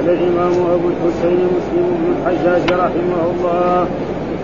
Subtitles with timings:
[0.00, 3.88] قال الإمام أبو الحسين مسلم بن الحجاج رحمه الله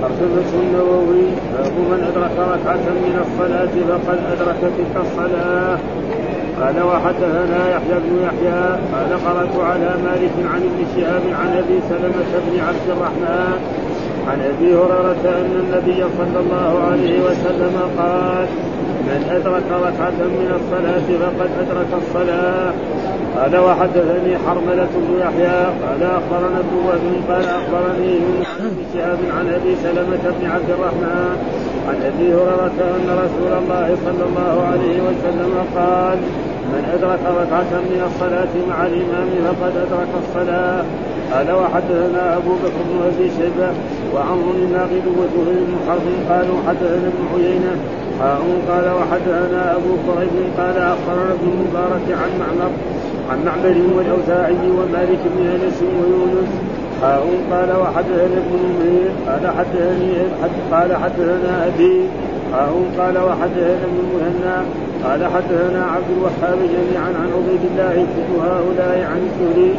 [0.02, 5.78] حفظه النووي باب من أدرك ركعة من الصلاة فقد أدرك تلك الصلاة.
[6.60, 12.30] قال وحدثنا يحيى بن يحيى قال قرأت على مالك عن ابن شهاب عن أبي سلمة
[12.46, 13.58] بن عبد الرحمن
[14.28, 18.46] عن أبي هريرة أن النبي صلى الله عليه وسلم قال
[19.06, 22.72] من أدرك ركعة من الصلاة فقد أدرك الصلاة.
[23.36, 29.48] قال وحدثني حرملة بن يحيى قال أخبرنا ابن وهب قال أخبرني يونس بن شهاب عن
[29.48, 31.36] أبي سلمة بن عبد الرحمن
[31.88, 36.18] عن أبي هريرة أن رسول الله صلى الله عليه وسلم قال
[36.72, 40.84] من أدرك ركعة من الصلاة مع الإمام فقد أدرك الصلاة
[41.32, 43.70] قال وحدثنا أبو بكر بن أبي شيبة
[44.14, 47.76] وعمر الناقد وزهير بن حرب قالوا حدثنا ابن عيينة
[48.68, 52.70] قال وحدثنا أبو قريب قال أخبرنا ابن المبارك عن معمر
[53.30, 56.52] عن معبد والأوزاعي ومالك بن أنس ويونس.
[57.02, 60.12] هارون قال وحدثنا ابن نمير قال حدثني
[60.72, 62.00] قال حدثنا أبي.
[62.52, 64.64] هارون قال وحدثنا ابن المهنا
[65.04, 69.74] قال حدثنا عبد الوهاب جميعا عن عبيد الله كل هؤلاء عن الزهري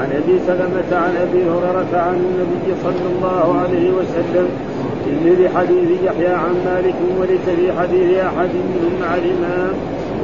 [0.00, 4.48] عن أبي سلمة عن أبي هريرة عن النبي صلى الله عليه وسلم.
[5.04, 9.72] في مثل حديث يحيى عن مالك وليس في حديث أحد منهم مع الامام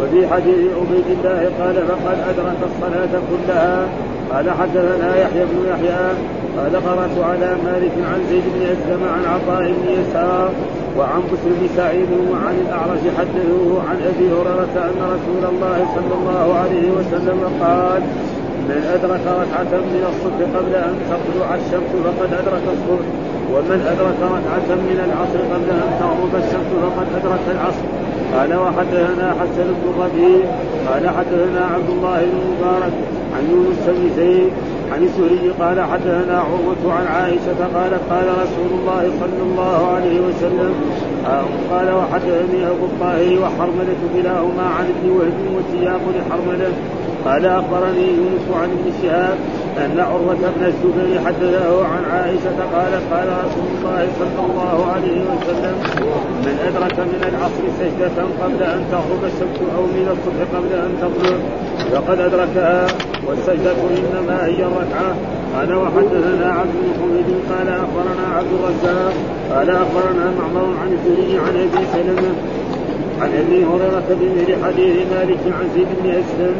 [0.00, 3.86] وفي حديث عبيد الله قال فقد أدرك الصلاة كلها
[4.32, 6.06] قال حدثنا يحيى بن يحيى
[6.56, 10.50] قال قرأت على مالك عن زيد بن أسلم عن عطاء بن يسار
[10.98, 16.54] وعن بسر بن سعيد وعن الأعرج حدثوه عن أبي هريرة أن رسول الله صلى الله
[16.60, 18.02] عليه وسلم قال
[18.68, 23.06] من أدرك ركعة من الصبح قبل أن تطلع الشمس فقد أدرك الصبح
[23.52, 28.05] ومن أدرك ركعة من العصر قبل أن تغرب الشمس فقد أدرك العصر.
[28.34, 30.40] قال وحدثنا حسن بن ربيع
[30.88, 32.92] قال حدثنا عبد الله بن مبارك
[33.36, 34.50] عن يونس بن زيد
[34.92, 40.74] عن السوري قال حدثنا عروة عن عائشة قالت قال رسول الله صلى الله عليه وسلم
[41.70, 46.72] قال وحدثني أبو الطاهر وحرملة كلاهما عن ابن وهب والسياق لحرملة.
[47.24, 49.36] قال أخبرني يونس عن ابن شهاب
[49.84, 55.76] أن عروة بن الزبير حدثه عن عائشة قالت قال رسول الله صلى الله عليه وسلم
[56.46, 61.36] من أدرك من العصر سجدة قبل أن تغرب الشمس أو من الصبح قبل أن تطلع
[61.92, 62.86] فقد أدركها
[63.26, 65.14] والسجدة إنما هي الركعه
[65.56, 69.14] قال وحدثنا عبد بن حميد قال أخبرنا عبد الرزاق
[69.54, 72.32] قال أخبرنا معمر عن الزهري عن أبي سلمة
[73.20, 76.54] عن أبي هريرة بمثل حديث مالك عن زيد بن أسلم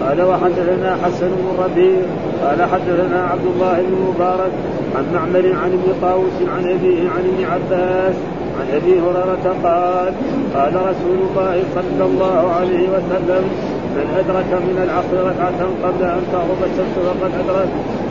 [0.00, 2.02] قال وحدثنا حسن بن ربيع
[2.44, 4.52] قال حدثنا عبد الله بن مبارك
[4.96, 8.14] عن معمر عن ابن طاووس عن أبيه عن ابن عباس
[8.58, 10.12] عن أبي هريرة قال
[10.54, 13.44] قال رسول الله صلى الله عليه وسلم
[13.96, 17.70] من أدرك من العصر ركعة قبل أن تغرب الشمس فقد أدرك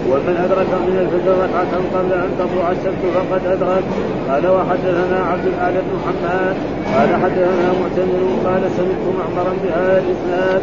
[0.10, 3.84] ومن أدرك من الفجر ركعة قبل أن تطلع الشمس فقد أدرك.
[4.30, 6.56] قال وحدثنا عبد الاعلى بن حماد
[6.96, 10.62] قال حدثنا معتمر قال سمعت معمرا بهذا الإسناد.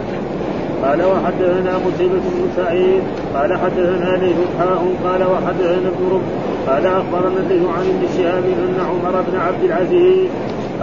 [0.85, 3.03] قال وحدثنا قتيبة بن سعيد
[3.35, 6.29] قال حدثنا ليث حاء قال وحدثنا ابن رب
[6.69, 10.29] قال أخبرنا الليث عن ابن شهاب أن عمر بن عبد العزيز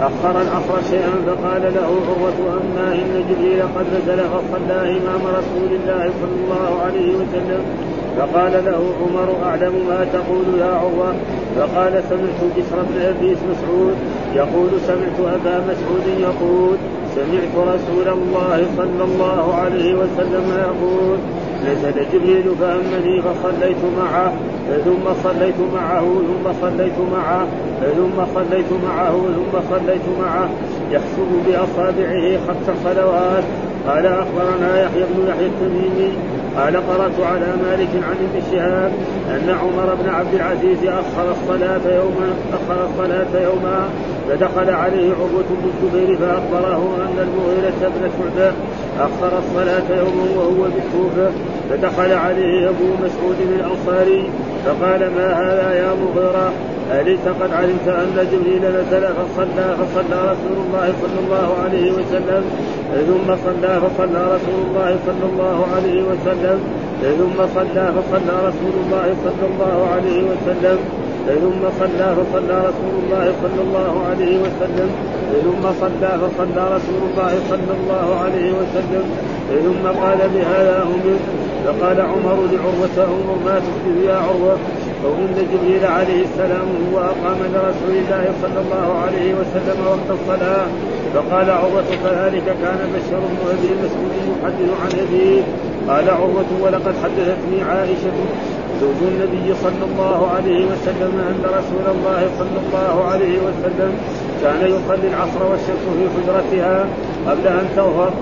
[0.00, 6.10] أخر العصر شيئا فقال له عروة أما إن جبريل قد نزل فصلى إمام رسول الله
[6.20, 7.62] صلى الله عليه وسلم.
[8.16, 11.14] فقال له عمر أعلم ما تقول يا عروة؟
[11.56, 13.96] فقال سمعت بشر بن أبي مسعود
[14.34, 16.76] يقول سمعت أبا مسعود يقول
[17.16, 21.18] سمعت رسول الله صلى الله عليه وسلم يقول
[21.66, 24.32] نزل جبريل فأمني فصليت معه
[24.84, 27.46] ثم صليت معه ثم صليت معه
[27.96, 30.48] ثم صليت معه ثم صليت معه.
[30.92, 33.44] يحسب بأصابعه خمس صلوات
[33.88, 36.12] قال أخبرنا يحيى بن يحيى التميمي
[36.56, 38.92] قال قرأت على مالك عن ابن شهاب
[39.30, 43.88] أن عمر بن عبد العزيز أخر الصلاة يوما أخر الصلاة يوما
[44.28, 48.52] فدخل عليه عروة بن الزبير فأخبره أن المغيرة بن شعبة
[48.98, 51.30] أخر الصلاة يوما وهو بالكوفة
[51.70, 54.30] فدخل عليه أبو مسعود الأنصاري
[54.64, 56.52] فقال ما هذا يا مغيرة؟
[56.90, 62.44] أليس قد علمت أن جبريل نزل فصلى فصلى رسول الله صلى الله عليه وسلم؟
[63.06, 66.58] ثم صلى فصلى رسول الله صلى الله عليه وسلم.
[67.02, 70.78] ثم صلى فصلى رسول الله صلى الله عليه وسلم.
[71.26, 74.90] ثم صلى فصلى رسول الله صلى الله عليه وسلم.
[75.44, 79.04] ثم صلى فصلى رسول الله صلى الله عليه وسلم.
[79.66, 81.16] ثم قال بهذا أمر.
[81.64, 84.56] فقال عمر لعروة أمر ما تحدث يا عروة.
[85.06, 90.66] أو إن جبريل عليه السلام هو أقام لرسول الله صلى الله عليه وسلم وقت الصلاة
[91.14, 95.42] فقال عروة كذلك كان بشر بن أبي مسعود يحدث عن أبيه
[95.88, 98.16] قال عروة ولقد حدثتني عائشة
[98.80, 103.92] زوج النبي صلى الله عليه وسلم أن رسول الله صلى الله عليه وسلم
[104.42, 106.86] كان يصلي العصر والشمس في حجرتها
[107.28, 108.12] قبل أن تظهر.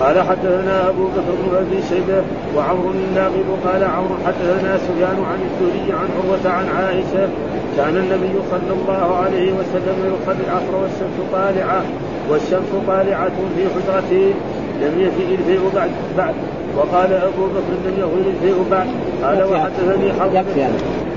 [0.00, 2.22] قال حدثنا أبو بكر بن أبي شيبة
[2.56, 7.28] وعمر الناقد قال عمرو حدثنا سفيان عن الزهري عن عروة عن عائشة
[7.76, 11.82] كان النبي صلى الله عليه وسلم يصلي العصر والشمس طالعة
[12.30, 14.34] والشمس طالعة في حجرته
[14.82, 16.34] لم يفئ الفيء بعد بعد.
[16.76, 18.86] وقال أبو بكر لم يغل الفيء بعد.
[19.22, 20.44] قال وحدثني حرب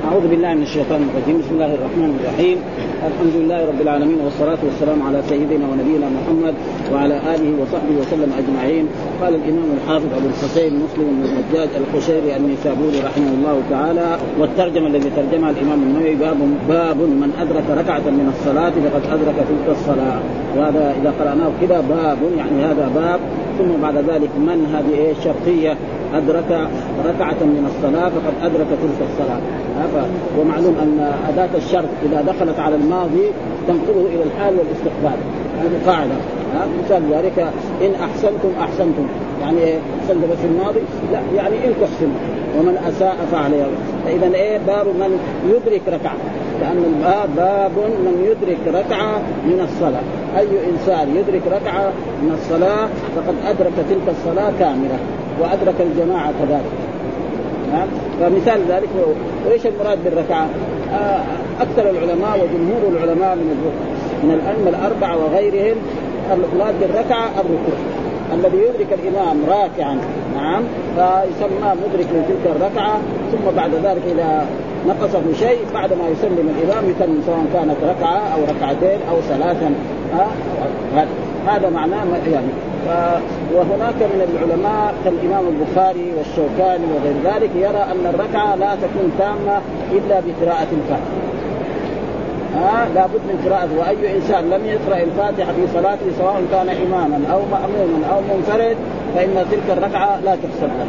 [0.09, 1.35] أعوذ بالله من الشيطان الرجيم.
[1.41, 2.57] بسم الله الرحمن الرحيم.
[3.09, 6.55] الحمد لله رب العالمين والصلاة والسلام على سيدنا ونبينا محمد
[6.93, 8.85] وعلى آله وصحبه وسلم أجمعين.
[9.21, 14.07] قال الإمام الحافظ أبو الحسين مسلم بن الحجاج القشيري النيسابوري رحمه الله تعالى
[14.39, 16.37] والترجمة الذي ترجمها الإمام النووي باب
[16.69, 20.19] باب من أدرك ركعة من الصلاة فقد أدرك تلك الصلاة.
[20.57, 23.19] وهذا إذا قرأناه كذا باب يعني هذا باب.
[23.57, 25.77] ثم بعد ذلك من هذه إيه؟ شرطية
[26.13, 26.69] أدرك
[27.05, 29.41] ركعة من الصلاة فقد أدرك تلك الصلاة.
[30.39, 33.25] ومعلوم أن أداة الشرط إذا دخلت على الماضي
[33.67, 35.19] تنقله إلى الحال والاستقبال.
[35.61, 36.15] هذه قاعدة.
[36.83, 37.39] مثال ذلك
[37.81, 39.07] إن أحسنتم أحسنتم.
[39.41, 40.79] يعني إيه؟ أحسنت في الماضي؟
[41.11, 42.11] لا يعني إن تحسن
[42.59, 43.65] ومن أساء فعليه.
[44.05, 45.19] فإذا إيه؟ باب من
[45.49, 46.15] يدرك ركعة.
[46.61, 50.03] لأن الباب باب من يدرك ركعة من الصلاة.
[50.39, 51.91] أي إنسان يدرك ركعة
[52.21, 54.99] من الصلاة فقد أدرك تلك الصلاة كاملة.
[55.39, 56.71] وأدرك الجماعة كذلك.
[57.73, 57.87] نعم؟
[58.19, 58.89] فمثال ذلك
[59.47, 60.47] وإيش المراد بالركعة؟
[60.93, 61.21] آه
[61.61, 63.71] أكثر العلماء وجمهور العلماء من
[64.23, 65.75] من الأئمة الأربعة وغيرهم
[66.31, 67.77] المراد بالركعة الركوع.
[68.33, 69.97] الذي يدرك الإمام راكعا
[70.35, 70.63] نعم
[70.95, 72.99] فيسمى مدرك لتلك الركعة
[73.31, 74.45] ثم بعد ذلك إذا
[74.87, 79.73] نقصه شيء بعد ما يسلم الإمام يتم سواء كانت ركعة أو ركعتين أو ثلاثا
[80.19, 81.05] آه
[81.47, 81.69] هذا.
[81.69, 82.47] معناه يعني
[83.53, 89.61] وهناك من العلماء كالإمام البخاري والشوكاني وغير ذلك يرى أن الركعة لا تكون تامة
[89.91, 91.21] إلا بقراءة الفاتحة.
[92.55, 97.19] ها آه لابد من قراءة وأي إنسان لم يقرأ الفاتحة في صلاته سواء كان إماما
[97.33, 98.77] أو مأموما أو منفرد
[99.15, 100.87] فإن تلك الركعة لا تحسب له.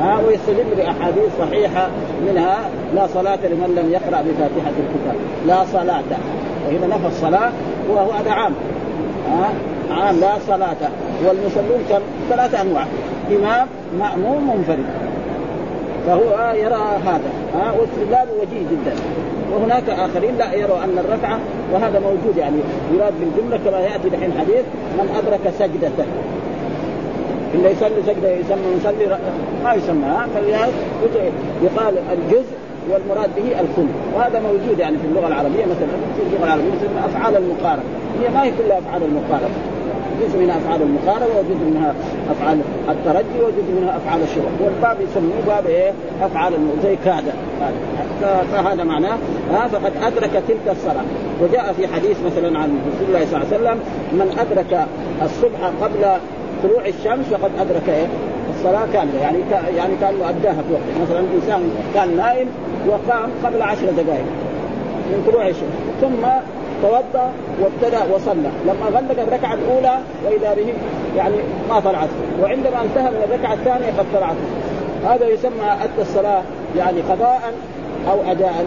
[0.00, 1.88] ها آه ويستدل بأحاديث صحيحة
[2.26, 2.58] منها
[2.94, 5.16] لا صلاة لمن لم يقرأ بفاتحة الكتاب،
[5.46, 6.02] لا صلاة
[6.66, 7.50] وهنا نفى الصلاة
[7.90, 8.52] وهو هذا عام.
[9.30, 10.90] ها آه عام لا صلاة.
[11.24, 12.00] والمصلون كم؟
[12.30, 12.86] ثلاثة أنواع.
[13.30, 13.66] إمام
[13.98, 14.84] مأموم منفرد.
[16.06, 17.30] فهو يرى هذا.
[17.54, 18.94] ها واستدلال وجيه جدا.
[19.52, 21.38] وهناك آخرين لا يروا أن الركعه
[21.72, 22.56] وهذا موجود يعني
[22.94, 24.64] يراد بالجملة كما يأتي دحين حديث
[24.98, 26.04] من أدرك سجدة.
[27.54, 29.18] اللي يصلي سجدة يسمى يصلي
[29.64, 30.26] ما يسمى ها
[31.62, 32.52] يقال الجزء
[32.90, 33.88] والمراد به الكل.
[34.14, 37.82] وهذا موجود يعني في اللغة العربية مثلا في اللغة العربية مثل أفعال المقارنة.
[38.22, 39.54] هي ما هي كلها أفعال المقارنة.
[40.26, 41.94] جزء منها أفعال المقاربه وجزء منها
[42.30, 42.58] أفعال
[42.88, 45.92] الترجي وجزء منها أفعال الشروع والباب يسموه باب إيه؟
[46.22, 46.52] أفعال
[46.82, 47.24] زي كاد.
[48.52, 49.16] فهذا معناه
[49.52, 51.04] ها فقد أدرك تلك الصلاة.
[51.42, 53.78] وجاء في حديث مثلا عن رسول الله صلى الله عليه وسلم
[54.12, 54.86] من أدرك
[55.22, 56.20] الصبح قبل
[56.62, 58.06] طلوع الشمس فقد أدرك إيه؟
[58.54, 59.20] الصلاة كاملة.
[59.22, 59.38] يعني
[59.76, 61.02] يعني كانه أداها في وقت.
[61.02, 62.48] مثلا انسان كان نائم
[62.88, 64.24] وقام قبل عشر دقائق
[65.10, 65.72] من طلوع الشمس.
[66.00, 66.26] ثم
[66.82, 68.50] توضأ وابتدأ وصلى.
[68.66, 70.74] لما غلق الركعة الأولى وإذا به
[71.16, 71.36] يعني
[71.68, 72.08] ما طلعت.
[72.42, 74.36] وعندما انتهى من الركعة الثانية قد طلعت.
[75.04, 76.42] هذا يسمى أدى الصلاة
[76.76, 77.52] يعني قضاء
[78.10, 78.66] أو اداء.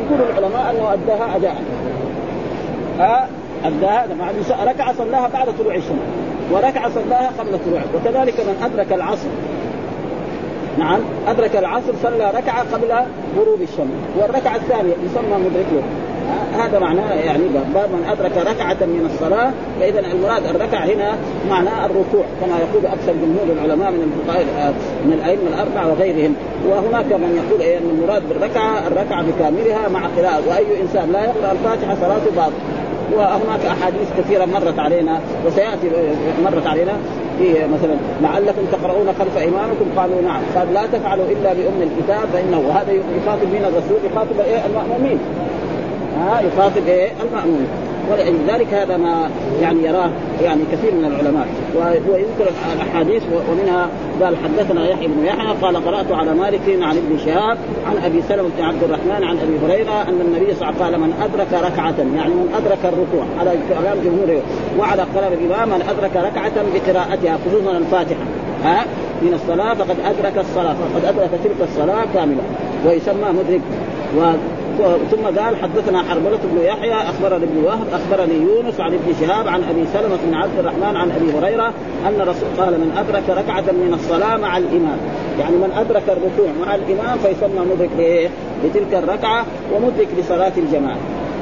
[0.00, 1.56] يقول العلماء أنه أداها اداء.
[2.98, 3.28] ها؟
[3.64, 4.30] أداها مع
[4.64, 5.98] ركعة صلاها بعد طلوع الشمس.
[6.52, 9.28] وركعة صلاها قبل طلوع وكذلك من أدرك العصر.
[10.78, 11.00] نعم.
[11.28, 12.92] أدرك العصر صلى ركعة قبل
[13.38, 14.18] غروب الشمس.
[14.18, 15.82] والركعة الثانية يسمى مدرك له
[16.58, 17.42] هذا معناه يعني
[17.74, 21.16] باب من أدرك ركعة من الصلاة فإذا المراد الركعة هنا
[21.50, 26.34] معناه الركوع كما يقول أكثر جمهور العلماء من الفقهاء من الأئمة الأربعة وغيرهم.
[26.68, 31.52] وهناك من يقول إيه إن المراد بالركعة الركعة بكاملها مع قراءه وأي إنسان لا يقرأ
[31.52, 32.52] الفاتحة صلاته باطل.
[33.16, 35.90] وهناك أحاديث كثيرة مرت علينا وسيأتي
[36.44, 36.92] مرت علينا
[37.38, 40.42] في مثلا لعلكم تقرؤون خلف امامكم قالوا نعم.
[40.56, 45.18] قال لا تفعلوا إلا بأم الكتاب فإنه وهذا يخاطب من الرسول يخاطب المؤمنين.
[46.18, 47.66] ها يخاطب إيه المأمون
[48.10, 49.30] ولذلك هذا ما
[49.62, 50.10] يعني يراه
[50.42, 51.46] يعني كثير من العلماء.
[51.76, 53.88] ويذكر الأحاديث ومنها
[54.22, 58.48] قال حدثنا يحيى بن يحيى قال قرأت على مالك عن ابن شهاب عن أبي سلمة
[58.58, 61.72] بن عبد الرحمن عن أبي هريرة أن النبي صلى الله عليه وسلم قال من أدرك
[61.72, 64.42] ركعة يعني من أدرك الركوع على كلام جمهوره
[64.78, 68.24] وعلى كلام الإمام من أدرك ركعة بقراءتها خصوصا الفاتحة.
[68.64, 68.84] ها؟
[69.22, 72.42] من الصلاة فقد أدرك الصلاة فقد أدرك تلك الصلاة كاملة
[72.86, 73.60] ويسمى مدرك.
[75.10, 79.62] ثم قال حدثنا حرملة بن يحيى أخبرني ابن وهب أخبرني يونس عن ابن شهاب عن
[79.70, 81.72] أبي سلمة بن عبد الرحمن عن أبي هريرة
[82.08, 84.98] أن رسول قال من أدرك ركعة من الصلاة مع الإمام.
[85.40, 88.28] يعني من أدرك الركوع مع الإمام فيسمى مدرك لايه؟
[88.64, 89.44] لتلك الركعة
[89.74, 90.98] ومدرك لصلاة الجماعة.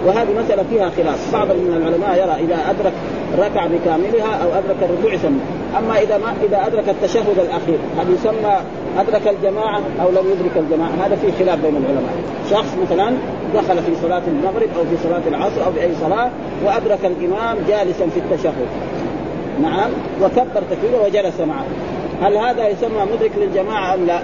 [0.07, 1.33] وهذه مسألة فيها خلاف.
[1.33, 2.92] بعض من العلماء يرى إذا أدرك
[3.38, 5.40] ركع بكاملها أو أدرك الركوع يسمى.
[5.78, 8.57] أما إذا ما إذا أدرك التشهد الأخير هل يسمى
[8.99, 10.90] أدرك الجماعة أو لم يدرك الجماعة.
[11.07, 12.12] هذا في خلاف بين العلماء.
[12.50, 13.12] شخص مثلا
[13.55, 16.31] دخل في صلاة المغرب أو في صلاة العصر أو في أي صلاة
[16.64, 18.67] وأدرك الإمام جالسا في التشهد.
[19.62, 19.90] نعم.
[20.23, 21.64] وكبر تكبيره وجلس معه.
[22.23, 24.19] هل هذا يسمى مدرك للجماعة أم لا؟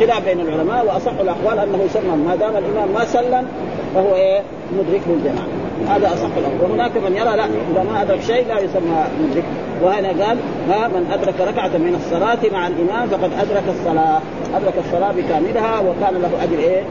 [0.00, 2.16] خلاف بين العلماء وأصح الاقوال أنه يسمى.
[2.26, 3.46] ما دام الإمام ما سلم
[3.94, 5.61] فهو إيه؟ مدرك للجماعة.
[5.88, 9.44] هذا أصح الاقوال وهناك من يرى لا إذا ما أدرك شيء لا يسمى مدرك
[9.82, 10.38] وهنا قال
[10.68, 14.20] ها من أدرك ركعة من الصلاة مع الإمام فقد أدرك الصلاة.
[14.54, 16.82] أدرك الصلاة بكاملها وكان له أجر إيه؟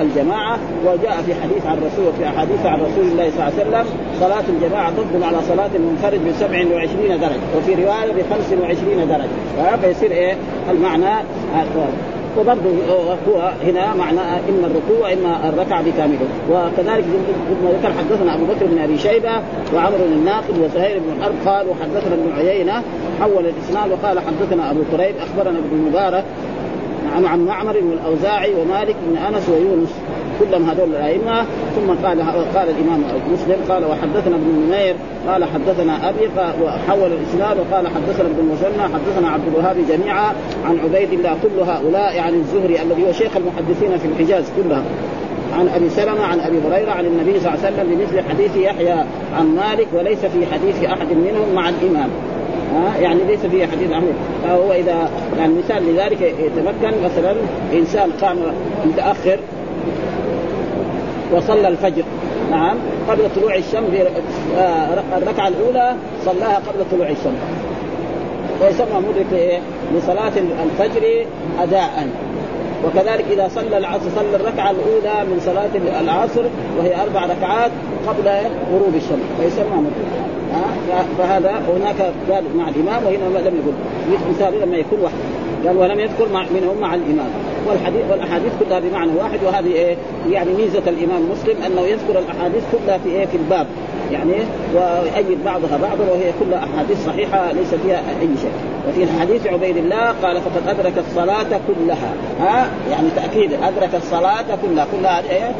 [0.00, 0.58] الجماعة.
[0.86, 3.86] وجاء في حديث عن الرسول في احاديث عن رسول الله صلى الله عليه وسلم
[4.20, 9.76] صلاة الجماعة ضد على صلاة المنفرد ب 27 درجة وفي رواية ب 25 درجة.
[9.76, 10.36] فيصير إيه؟
[10.70, 11.22] المعنى
[12.38, 12.70] وبرضه
[13.28, 16.18] هو هنا معنى إما الركوع وإما الركعة بكامله.
[16.50, 17.04] وكذلك
[17.50, 19.32] ابن ذكر حدثنا أبو بكر بن أبي شيبة
[19.74, 22.82] وعمر بن الناقد وزهير بن حرب قال وحدثنا ابن عيينة
[23.20, 26.24] حول الإسناد وقال حدثنا أبو كريب أخبرنا ابن المبارك
[27.16, 29.88] عن عن معمر والأوزاعي ومالك بن أنس ويونس.
[30.40, 31.44] كلهم هذول الأئمة.
[31.76, 32.20] ثم قال
[32.54, 34.94] قال الإمام مسلم قال وحدثنا ابن نمير
[35.28, 36.28] قال حدثنا أبي
[36.62, 40.32] وحول الإسناد وقال حدثنا ابن المثنى حدثنا عبد الوهاب جميعا
[40.64, 44.82] عن عبيد الله كل هؤلاء يعني الزهري الذي هو شيخ المحدثين في الحجاز كلها
[45.58, 49.04] عن أبي سلمة عن أبي هريرة عن النبي صلى الله عليه وسلم بمثل حديث يحيى
[49.38, 52.08] عن مالك وليس في حديث أحد منهم مع الإمام.
[52.74, 54.12] ها؟ يعني ليس فيه حديث عنه
[54.44, 57.34] فهو إذا يعني مثال لذلك يتمكن مثلا
[57.72, 58.36] إنسان قام
[58.84, 59.38] متأخر
[61.32, 62.02] وصلى الفجر.
[62.50, 62.76] نعم.
[63.08, 63.90] قبل طلوع الشمس
[64.58, 67.40] آه، الركعة الأولى صلاها قبل طلوع الشمس.
[68.62, 69.60] ويسمى مدرك؟
[69.94, 70.32] لصلاه
[70.64, 71.26] الفجر
[71.58, 72.08] اداء.
[72.84, 76.42] وكذلك إذا صلى العصر صلى الركعة الأولى من صلاة العصر
[76.78, 77.70] وهي أربع ركعات
[78.08, 78.28] قبل
[78.72, 79.26] غروب الشمس.
[79.40, 80.26] فيسمى مدرك.
[81.18, 83.72] فهذا هناك قال مع الإمام وهنا لم يقل.
[84.30, 85.14] مثال لما يكون واحد.
[85.66, 87.30] قال ولم يذكر مع منهم مع الإمام.
[87.68, 89.96] والحديث والأحاديث كلها بمعنى واحد وهذه إيه؟
[90.30, 93.66] يعني ميزة الإمام مسلم أنه يذكر الأحاديث كلها في إيه؟ في الباب.
[94.12, 94.32] يعني
[94.74, 98.52] ويؤيد بعضها بعضا وهي كلها أحاديث صحيحة ليس فيها أي شيء
[98.88, 102.12] وفي حديث عبيد الله قال فقد أدرك الصلاة كلها.
[102.40, 104.86] ها؟ يعني تأكيد أدرك الصلاة كلها.
[104.92, 105.52] كلها إيه؟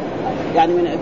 [0.57, 0.99] يعني من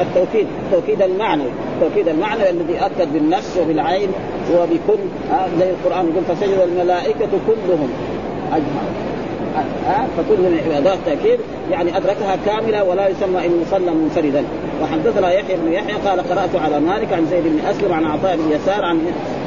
[0.00, 1.50] التوكيد التوكيد المعنوي.
[1.76, 4.08] التوكيد المعنوي الذي اكد بالنفس وبالعين
[4.52, 5.02] وبكل
[5.58, 7.88] زي القرآن يقول فسجد الملائكة كلهم
[8.52, 9.11] اجمعون
[9.86, 11.40] ها فكل اداه تأكيد
[11.70, 14.44] يعني أدركها كاملة ولا يسمى انه صلى منفردا.
[14.82, 18.52] وحدثنا يحيى بن يحيى قال قرأت على مالك عن زيد بن أسلم عن عطاء بن
[18.52, 18.98] يسار عن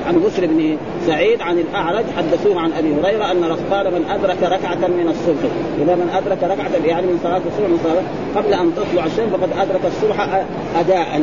[0.08, 4.88] عن بشر بن سعيد عن الأعرج حدثوه عن أبي هريرة أن قال من أدرك ركعة
[4.88, 5.52] من الصبح.
[5.82, 9.50] إذا من أدرك ركعة يعني من صلاة الصبح من صلاة قبل أن تطلع الشمس فقد
[9.58, 10.44] أدرك الصبح
[10.80, 11.22] اداء.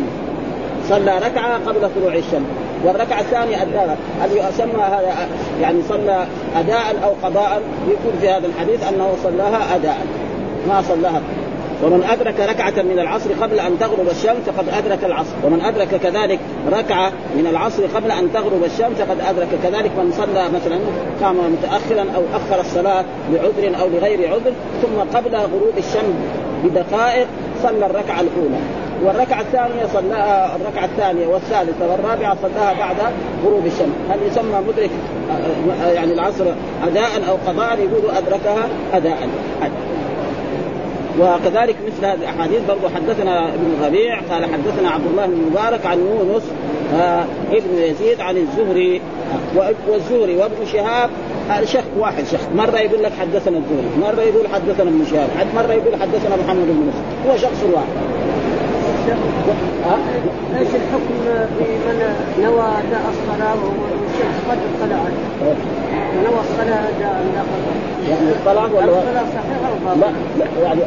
[0.88, 2.71] صلى ركعة قبل طلوع الشمس.
[2.84, 5.28] والركعة الثانية اداء هل يسمى هذا
[5.60, 10.06] يعني صلى اداء أو قضاء يقول في هذا الحديث أنه صلاها اداء.
[10.68, 11.20] ما صلاها.
[11.82, 15.32] ومن أدرك ركعة من العصر قبل أن تغرب الشمس فقد أدرك العصر.
[15.44, 16.38] ومن أدرك كذلك
[16.72, 20.78] ركعة من العصر قبل أن تغرب الشمس فقد أدرك كذلك من صلى مثلا
[21.22, 26.14] قام متاخرا أو أخر الصلاة لعذر أو لغير عذر ثم قبل غروب الشمس
[26.64, 27.26] بدقائق
[27.62, 28.81] صلى الركعة الأولى.
[29.04, 32.96] والركعة الثانية صلاها الركعة الثانية والثالثة والرابعة صلاها بعد
[33.44, 34.90] غروب الشمس، هل يسمى مدرك
[35.94, 36.44] يعني العصر
[36.86, 39.28] أداء أو قضاء؟ يقولوا أدركها أداء.
[41.20, 45.98] وكذلك مثل هذه الأحاديث برضه حدثنا ابن ربيع قال حدثنا عبد الله بن مبارك عن
[45.98, 46.42] يونس
[46.94, 49.00] آه ابن يزيد عن الزهري
[49.56, 51.10] آه والزهري وابن شهاب
[51.48, 52.40] هذا شيخ واحد شيخ.
[52.56, 56.90] مرة يقول لك حدثنا الزهري مرة يقول حدثنا ابن شهاب مرة يقول حدثنا محمد بن
[56.90, 58.21] مسلم هو شخص واحد.
[59.08, 61.14] إيش الحكم
[61.58, 61.98] في من
[62.44, 65.12] نوى اداء الصلاة والشمس قد طلعت
[66.24, 67.24] نوى الصلاة اداء
[68.08, 70.12] يعني الصلاة ولا الصلاة صحيحة أو لا
[70.62, 70.80] يعني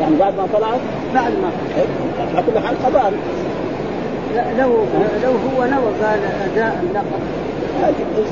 [0.00, 0.80] يعني بعد ما طلعت؟
[1.14, 1.50] بعد ما
[2.34, 3.12] على كل حال قضاء.
[4.58, 4.84] لو
[5.22, 7.02] لو هو نوى قال اداء لا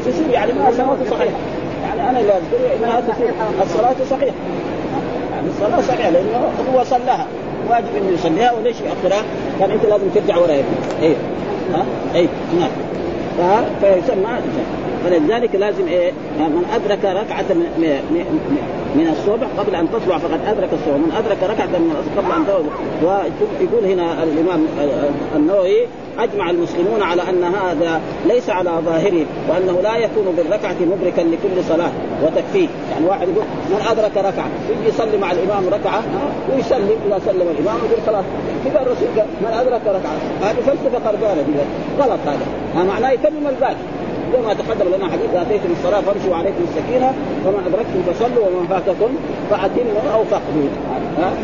[0.06, 1.36] تصير يعني ما صلاته صحيحه
[1.82, 2.98] يعني أنا لا اذكر انها
[3.62, 4.36] الصلاة صحيحة.
[5.34, 7.26] يعني الصلاة صحيحة لأنه هو صلاها.
[7.70, 9.22] واجب انه يصليها وليش ياخرها؟
[9.60, 10.64] كان أنت لازم ترجع وراء إيه
[11.02, 11.16] إيه.
[11.74, 12.28] ها؟ إيه.
[12.60, 13.64] نعم.
[13.80, 14.26] فيسمى
[15.04, 17.54] فلذلك لازم إيه؟ من أدرك ركعة
[18.96, 20.96] من, الصبح قبل أن تطلع فقد أدرك الصبح.
[20.96, 22.62] من أدرك ركعة من قبل أن تطلع.
[23.02, 24.66] ويقول هنا الإمام
[25.36, 25.86] النووي
[26.18, 31.90] أجمع المسلمون على أن هذا ليس على ظاهره وأنه لا يكون بالركعة مدركا لكل صلاة
[32.22, 32.68] وتكفيه.
[32.92, 36.02] يعني واحد يقول من أدرك ركعة يجي يصلي مع الإمام ركعة
[36.52, 38.24] ويسلم إذا سلم الإمام يقول خلاص.
[38.64, 39.08] كذا الرسول
[39.40, 41.44] من أدرك ركعة هذه فلسفة خربانه
[41.98, 42.84] غلط هذا.
[42.84, 43.76] معناه يتمم الباقي.
[44.38, 47.12] وما تقدم لنا حديث آتيتم الصلاة فامشوا عليكم السكينة
[47.46, 49.10] وما أدركتم فصلوا وما فاتكم
[49.50, 50.68] فاتموا أو فقدوا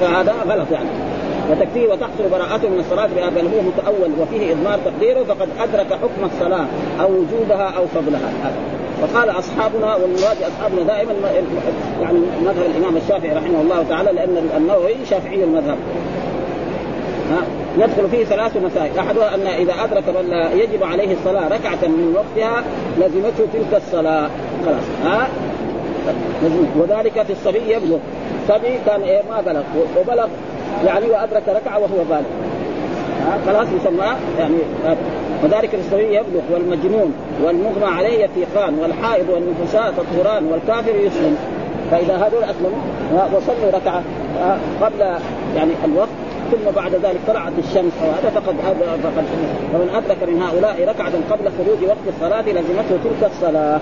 [0.01, 0.89] فهذا غلط يعني.
[1.51, 6.67] وتكفيه وتحصل براءته من الصلاة بل هو متأول وفيه إضمار تقديره فقد أدرك حكم الصلاة
[7.01, 8.31] أو وجودها أو فضلها.
[9.03, 11.13] وقال أصحابنا والمراد أصحابنا دائما
[12.03, 15.77] يعني مذهب الإمام الشافعي رحمه الله تعالى لأن النووي شافعي المذهب.
[17.79, 18.99] يدخل فيه ثلاث مسائل.
[18.99, 22.65] أحدها أن إذا أدرك من يجب عليه الصلاة ركعة من وقتها
[22.99, 24.31] لزمته تلك الصلاة.
[24.67, 25.29] خلاص ها؟
[26.79, 27.99] وذلك في الصبي يبلغ.
[28.49, 29.63] صبي كان إيه؟ ما بلغ.
[30.01, 30.29] وبلغ.
[30.87, 32.29] يعني وادرك ركعة وهو بالغ.
[33.47, 34.07] خلاص يسمى
[34.39, 34.57] يعني
[35.45, 36.43] وذلك الصبي يبلغ.
[36.53, 37.13] والمجنون
[37.45, 41.37] والمغمى عليه يتيقان والحائض والنفساء تطهران والكافر يسلم.
[41.91, 42.79] فإذا هذول أسلموا
[43.37, 44.03] وصلوا ركعة
[44.83, 45.01] قبل
[45.57, 46.09] يعني الوقت.
[46.51, 49.25] ثم بعد ذلك طلعت الشمس أو هذا فقد هذا فقد
[49.73, 53.81] فمن أدرك من هؤلاء ركعة قبل خروج وقت الصلاة لزمته تلك الصلاة.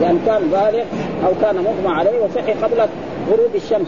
[0.00, 0.84] لأن كان بالغ
[1.26, 2.80] أو كان مغمى عليه وصحي قبل
[3.30, 3.86] غروب الشمس.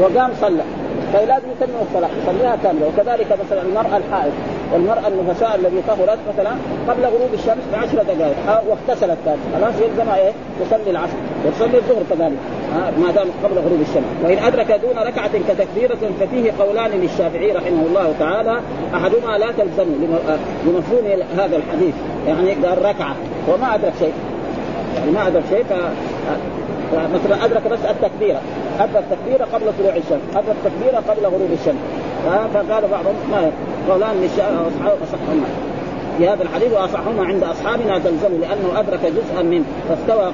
[0.00, 0.62] وقام صلى.
[1.12, 2.10] فلازم يتم الصلاة.
[2.22, 2.86] يصليها كاملة.
[2.86, 4.32] وكذلك مثلا المرأة الحائض
[4.72, 6.50] والمرأة النفساء الذي طهرت مثلا
[6.88, 9.38] قبل غروب الشمس بعشر دقائق واغتسلت كانت.
[9.54, 11.16] خلاص يلزمها إيه؟ تصلي العصر.
[11.46, 12.38] وتصلي الظهر كذلك.
[12.74, 14.04] ما دام قبل غروب الشمس.
[14.24, 18.60] وإن أدرك دون ركعة كتكبيرة ففيه قولان للشافعي رحمه الله تعالى
[18.94, 19.86] أحدهما لا تلزم
[20.66, 21.04] لمفهوم
[21.38, 21.94] هذا الحديث.
[22.26, 23.14] يعني قال ركعة
[23.48, 24.12] وما أدرك شيء.
[24.96, 25.72] يعني ما أدرك شيء ف
[26.94, 28.40] مثلا أدرك بس التكبيرة.
[28.80, 30.36] أدرك التكبيرة قبل طلوع الشمس.
[30.36, 31.80] أدرك التكبيرة قبل غروب الشمس.
[32.54, 33.50] فقال بعضهم ما
[33.88, 35.46] قولان للشافعي اصحهما
[36.18, 40.32] في هذا الحديث واصحهما عند أصحابنا تلزم لأنه أدرك جزءا منه فاستوى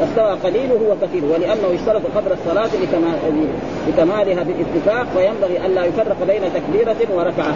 [0.00, 2.70] فاستوى قليله وكثيره ولأنه اشترط قدر الصلاة
[3.88, 7.54] لكمالها بالاتفاق وينبغي الا يفرق بين تكبيرة وركعة.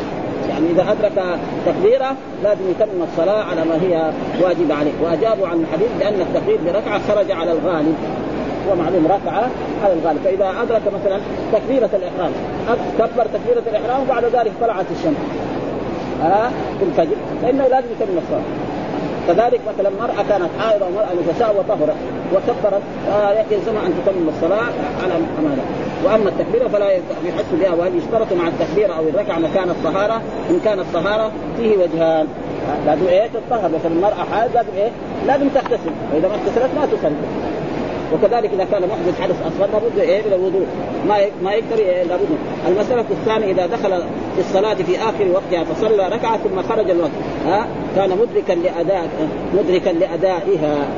[0.48, 4.10] يعني إذا أدرك تكبيرة لازم يتم الصلاة على ما هي
[4.42, 4.92] واجبه عليه.
[5.02, 7.94] وأجابوا عن الحديث بأن التكبير بركعة خرج على الغالب.
[8.70, 9.50] ومعلوم ركعة
[9.84, 10.20] على الغالب.
[10.24, 11.20] فإذا أدرك مثلا
[11.52, 12.32] تكبيرة الإحرام
[12.98, 15.16] كبر تكبيرة الإحرام وبعد ذلك طلعت الشمس.
[16.22, 16.50] ها؟
[16.82, 18.42] الفجر فإنه لازم يتم الصلاه
[19.28, 21.96] كذلك مثلا مرأة كانت حائضة ومرأة نفساء وطهرت
[22.34, 22.82] وكبرت
[23.50, 24.66] يلزم أن تتم الصلاة
[25.02, 25.62] على أمانة
[26.04, 26.90] وأما التكبيرة فلا
[27.24, 32.26] يحس بها وهل يشترط مع التكبيرة أو الركعة مكان الطهارة إن كانت الطهارة فيه وجهان.
[32.86, 34.90] لازم إيه؟ تطهر مثلا المرأة حائض لازم إيه؟
[35.26, 35.90] لازم تغتسل.
[36.14, 37.16] وإذا ما اغتسلت ما تصلي
[38.12, 40.66] وكذلك إذا كان محدث حدث أصغر لابد إيه؟ من الوضوء.
[41.08, 42.28] ما ما يقدر إيه؟ لابد.
[42.68, 44.02] المسألة الثانية إذا دخل
[44.34, 47.10] في الصلاة في آخر وقتها فصلى ركعة ثم خرج الوقت.
[47.46, 47.66] ها؟
[47.96, 49.08] كان مدركا لأداء
[49.54, 50.88] مدركا لأدائها.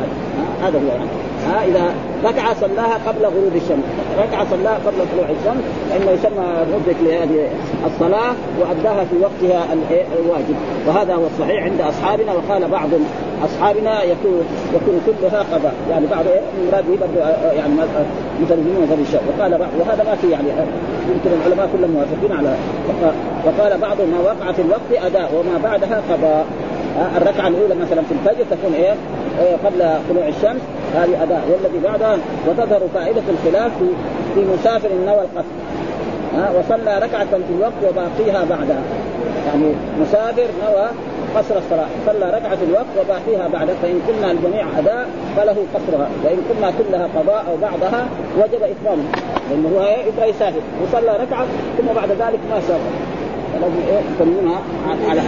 [0.63, 1.09] هذا هو يعني
[1.47, 1.95] ها إذا
[2.25, 3.85] ركعه صلاها قبل غروب الشمس.
[4.19, 7.49] ركعه صلاها قبل طلوع الشمس فإنه يسمى مدرك لهذه
[7.87, 9.65] الصلاة وأداها في وقتها
[10.19, 10.57] الواجب.
[10.87, 12.89] وهذا هو الصحيح عند أصحابنا وقال بعض
[13.45, 14.45] أصحابنا يكون
[14.75, 15.75] يكون كلها قضاء.
[15.91, 16.25] يعني بعض
[16.61, 17.21] المراد به
[17.53, 17.73] يعني
[18.41, 19.21] مترجمون هذا الشيء.
[19.29, 20.49] وقال بعض وهذا ما في يعني
[21.09, 22.55] يمكن العلماء كلهم موافقين على.
[23.47, 26.47] وقال بعض ما وقع في الوقت أداء وما بعدها قضاء.
[27.17, 28.95] الركعة الأولى مثلا في الفجر تكون إيه؟
[29.65, 30.61] قبل طلوع الشمس
[30.95, 31.43] هذه أداء.
[31.51, 33.73] والذي بعدها وتظهر فائده الخلاف
[34.35, 35.59] في مسافر نوى القصر
[36.59, 38.83] وصلى ركعة في الوقت وباقيها بعدها.
[39.47, 40.87] يعني مسافر نوى
[41.37, 41.89] قصر الصلاة.
[42.07, 46.09] صلى ركعة في الوقت وباقيها بعد فإن كنا الجميع أداء فله قصرها.
[46.25, 48.07] وإن كنا كلها قضاء أو بعضها
[48.39, 49.03] وجب إتمامه
[49.51, 51.47] لأنه هو يبغى يسافر وصلى ركعة
[51.79, 53.18] ثم بعد ذلك ما سافر
[53.53, 54.61] فلازم إيه يسمونها
[55.09, 55.21] على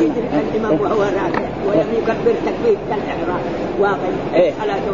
[0.54, 0.80] الإمام.
[0.80, 3.40] وهو راكع ويكبر تكبير كالاحرام
[3.80, 4.92] واقف إيه؟ صلاته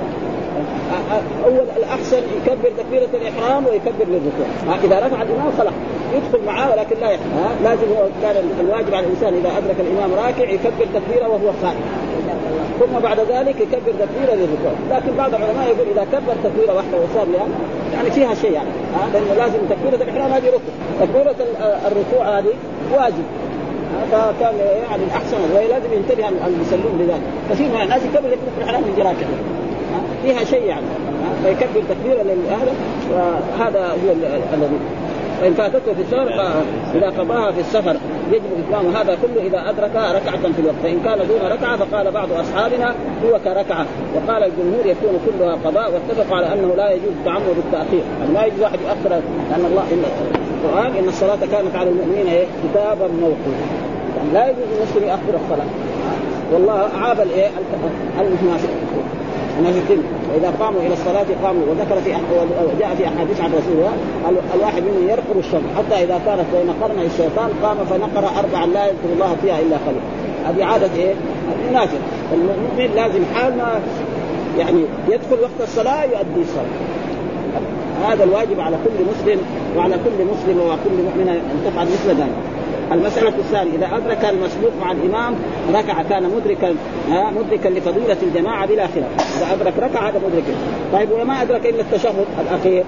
[1.44, 4.76] أول الأحسن يكبر تكبيرة الإحرام ويكبر للركوع.
[4.84, 5.72] إذا رفع الإمام خلاص
[6.14, 7.56] يدخل معاه ولكن لا يحرم.
[7.64, 11.80] لازم هو كان الواجب على الإنسان إذا أدرك الإمام راكع يكبر تكبيره وهو قائم
[12.80, 14.72] ثم بعد ذلك يكبر تكبيره للركوع.
[14.90, 17.52] لكن بعض العلماء يقول إذا كبر تكبيره واحدة وصار يعني,
[17.94, 18.68] يعني فيها شيء يعني.
[19.12, 21.34] لأنه لازم تكبيرة الإحرام هذه ركن تكبيرة
[21.86, 22.52] الركوع هذه
[22.92, 23.24] واجب.
[24.12, 25.36] فكان يعني الأحسن.
[25.54, 27.20] ولازم ينتبه المسلمون لذلك.
[27.50, 29.26] كثير من الناس يكبر تكبيره الاحرام من جراكة.
[30.22, 30.86] فيها شيء يعني.
[31.44, 32.68] فيكبر تكبيرا للأهل.
[33.12, 34.12] وهذا هو
[34.54, 34.78] الذي
[35.40, 36.62] فان فاتته في السفر
[36.94, 37.96] إذا قضاها في السفر
[38.32, 39.46] يجب إتمام هذا كله.
[39.46, 40.76] إذا ادرك ركعة في الوقت.
[40.82, 42.94] فإن كان دون ركعة فقال بعض أصحابنا
[43.24, 43.86] هو كركعة.
[44.14, 48.60] وقال الجمهور يكون كلها قضاء واتفقوا على أنه لا يجوز تعمد التاخير يعني ما يجوز
[48.60, 49.10] واحد يؤخر
[49.50, 49.84] لأن الله
[50.56, 53.66] القرآن إن الصلاة كانت على المؤمنين إيه؟ كتابا موقوتا.
[54.16, 55.66] يعني لا يجوز المسلم يأخر الصلاة.
[56.52, 57.48] والله عاب الإيه؟
[58.20, 58.70] المنافقين
[59.58, 60.02] المنافقين.
[60.34, 61.62] واذا قاموا إلى الصلاة قاموا.
[61.70, 62.10] وذكر في
[62.76, 63.92] وجاء في أحاديث عن رسول الله
[64.54, 65.62] الواحد منهم يرقب الشمس.
[65.78, 70.06] حتى إذا كانت بين قرني الشيطان قام فنقر اربعا لا يذكر الله فيها إلا قليلا.
[70.48, 71.14] هذه عادة إيه؟
[71.64, 71.98] المنافق.
[72.32, 73.80] المؤمن لازم حال ما
[74.58, 76.76] يعني يدخل وقت الصلاة يؤدي الصلاة.
[78.08, 79.40] هذا الواجب على كل مسلم.
[79.76, 82.36] وعلى كل مسلم وكل مؤمن أن تفعل مثل ذلك.
[82.92, 85.34] المسألة الثانية إذا أدرك المسبوق مع الإمام
[85.74, 86.74] ركع كان مدركا
[87.10, 90.44] مدركا لفضيلة الجماعة بلا خلاف، إذا أدرك ركع هذا مدرك.
[90.92, 92.84] طيب وما أدرك إلا التشهد الأخير.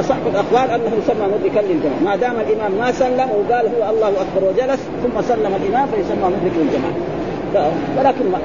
[0.00, 4.48] أصح الأقوال أنه يسمى مدركا للجماعة، ما دام الإمام ما سلم وقال هو الله أكبر
[4.48, 6.94] وجلس ثم سلم الإمام فيسمى مدرك للجماعة.
[7.98, 8.38] ولكن ما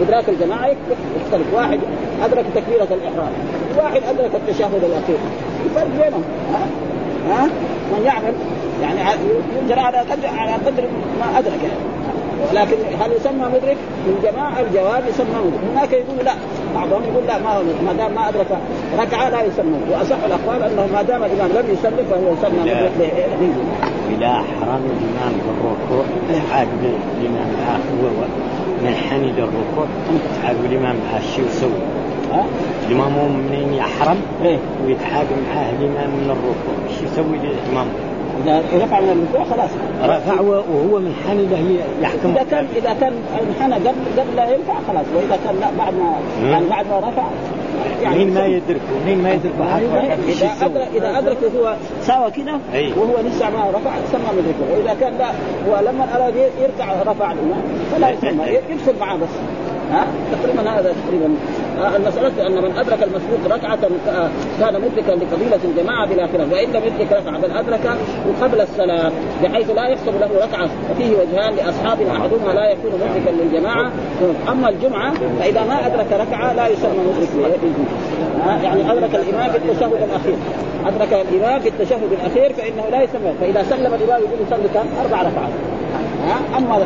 [0.00, 1.80] إدراك الجماعة يختلف، واحد
[2.24, 3.32] أدرك تكبيرة الإحرام،
[3.78, 5.18] واحد أدرك التشهد الأخير،
[5.64, 6.22] الفرق بينهم
[7.30, 7.48] ها؟
[7.92, 8.34] من يعمل
[8.82, 9.00] يعني
[9.60, 10.84] ينجر على قدر على قدر
[11.20, 11.92] ما أدرك يعني.
[12.50, 13.76] ولكن هل يسمى مدرك؟
[14.22, 16.34] جماعة الجواب يسمى مدرك، هناك يقول لا
[16.74, 18.46] بعضهم يقول لا ما هو ما دام ما أدرك
[18.98, 22.92] ركعة لا يسمى وأصح الأقوال أنه ما دام الإمام لم يسلم فهو يسمى مدرك
[24.10, 26.04] اذا حرم الإمام بالركوع
[26.52, 26.68] عاد
[27.20, 27.48] الإمام
[28.82, 29.86] من حمد الركوع
[30.44, 30.96] عاد الإمام
[31.36, 32.01] شو يسوي؟
[32.32, 32.44] ها؟
[32.88, 33.12] الامام
[33.48, 37.86] منين يحرم إيه؟ ويتعاد معاه الإمام من الركوع، إيش يسوي الامام؟
[38.44, 39.70] إذا رفع من الركوع خلاص.
[40.02, 42.30] رفع وهو من حمده يحكم.
[42.30, 43.12] إذا كان إذا كان
[43.48, 45.06] انحنى قبل قبل لا يرفع خلاص.
[45.16, 46.14] وإذا كان لا بعد ما
[46.50, 47.22] يعني بعد ما رفع
[48.02, 49.52] يعني مين ما يدرك مين ما يدرك
[50.28, 52.52] اذا ادرك إذا ادرك وهو ساوى كده
[52.96, 55.30] وهو لسه ما رفع سمى مدركه وإذا كان لا
[55.70, 59.28] ولما أراد يرفع رفع الامام فلا يسمى يدخل معاه بس.
[59.92, 61.34] ها؟ تقريبا هذا تقريبا.
[61.96, 63.78] المسألة أن من أدرك المسبوق ركعة
[64.60, 66.52] كان مدركا لفضيلة الجماعة بلا خلاف.
[66.52, 67.96] وإن لم يدرك ركعة بل أدرك
[68.42, 70.68] قبل السلام بحيث لا يحسب له ركعة.
[70.90, 73.92] وفيه وجهان لأصحابنا أحدهما لا يكون مدركا للجماعة.
[74.48, 77.28] أما الجمعة فإذا ما أدرك ركعة لا يسمى مدرك.
[77.62, 80.36] للجمعة يعني أدرك الإمام في التشهد الأخير.
[80.86, 83.32] أدرك الإمام في التشهد الأخير فإنه لا يسمى.
[83.40, 85.50] فإذا سلم الإمام يقول يصلي كم؟ أربع ركعات.
[86.58, 86.76] أما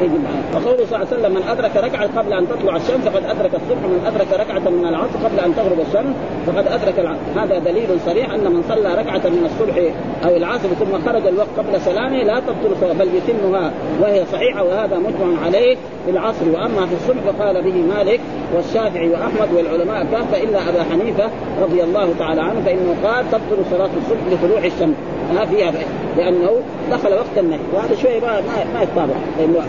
[0.00, 3.54] يجب وقوله صلى الله عليه وسلم من أدرك ركعة قبل أن تطلع الشمس فقد أدرك
[3.54, 3.84] الصبح.
[3.84, 6.14] ومن أدرك ركعة من العصر قبل أن تغرب الشمس
[6.46, 9.76] فقد أدرك العصر هذا دليل صريح أن من صلى ركعة من الصبح
[10.24, 15.44] أو العصر ثم خرج الوقت قبل سلامه لا تبطل بل يتمها وهي صحيحة وهذا مجمع
[15.44, 16.48] عليه في العصر.
[16.52, 18.20] وأما في الصبح فقال به مالك
[18.54, 21.30] والشافعي وأحمد والعلماء كافة إلا أبا حنيفة
[21.62, 24.96] رضي الله تعالى عنه فإنه قال تبطل صلاة الصبح لطلوع الشمس.
[25.34, 25.72] ما فيها
[26.16, 26.50] لأنه
[26.90, 28.40] دخل وقت النهي وهذا شوي ما
[28.74, 29.14] ما يتطابق.
[29.38, 29.64] لأنه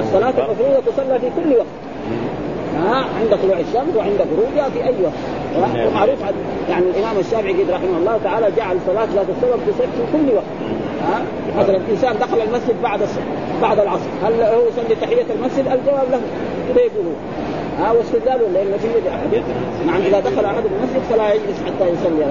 [0.00, 1.66] الصلاة المفروضة تصلى في كل وقت.
[2.76, 5.12] ها؟ عند طلوع الشمس وعند غروبها في أي وقت.
[5.56, 6.18] ومعروف
[6.70, 10.44] يعني الإمام الشافعي قد رحمه الله تعالى جعل صلاة ذات السبب تصلي في كل وقت.
[11.06, 11.22] ها؟
[11.58, 13.00] مثلا الانسان دخل المسجد بعد
[13.62, 14.08] بعد العصر.
[14.24, 16.20] هل هو يصلي تحية المسجد؟ الجواب له.
[16.76, 17.14] يقول
[17.78, 19.42] ها؟ واستدلاله لأن في احاديث
[19.86, 22.26] نعم إذا دخل أحد المسجد فلا يجلس حتى يصلي.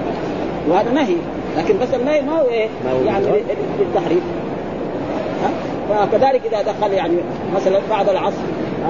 [0.68, 1.16] وهذا نهي.
[1.58, 2.68] لكن بس النهي ما هو إيه؟
[3.06, 3.26] يعني
[3.80, 4.20] للتحريم.
[5.88, 7.16] فكذلك إذا دخل يعني
[7.54, 8.42] مثلا بعد العصر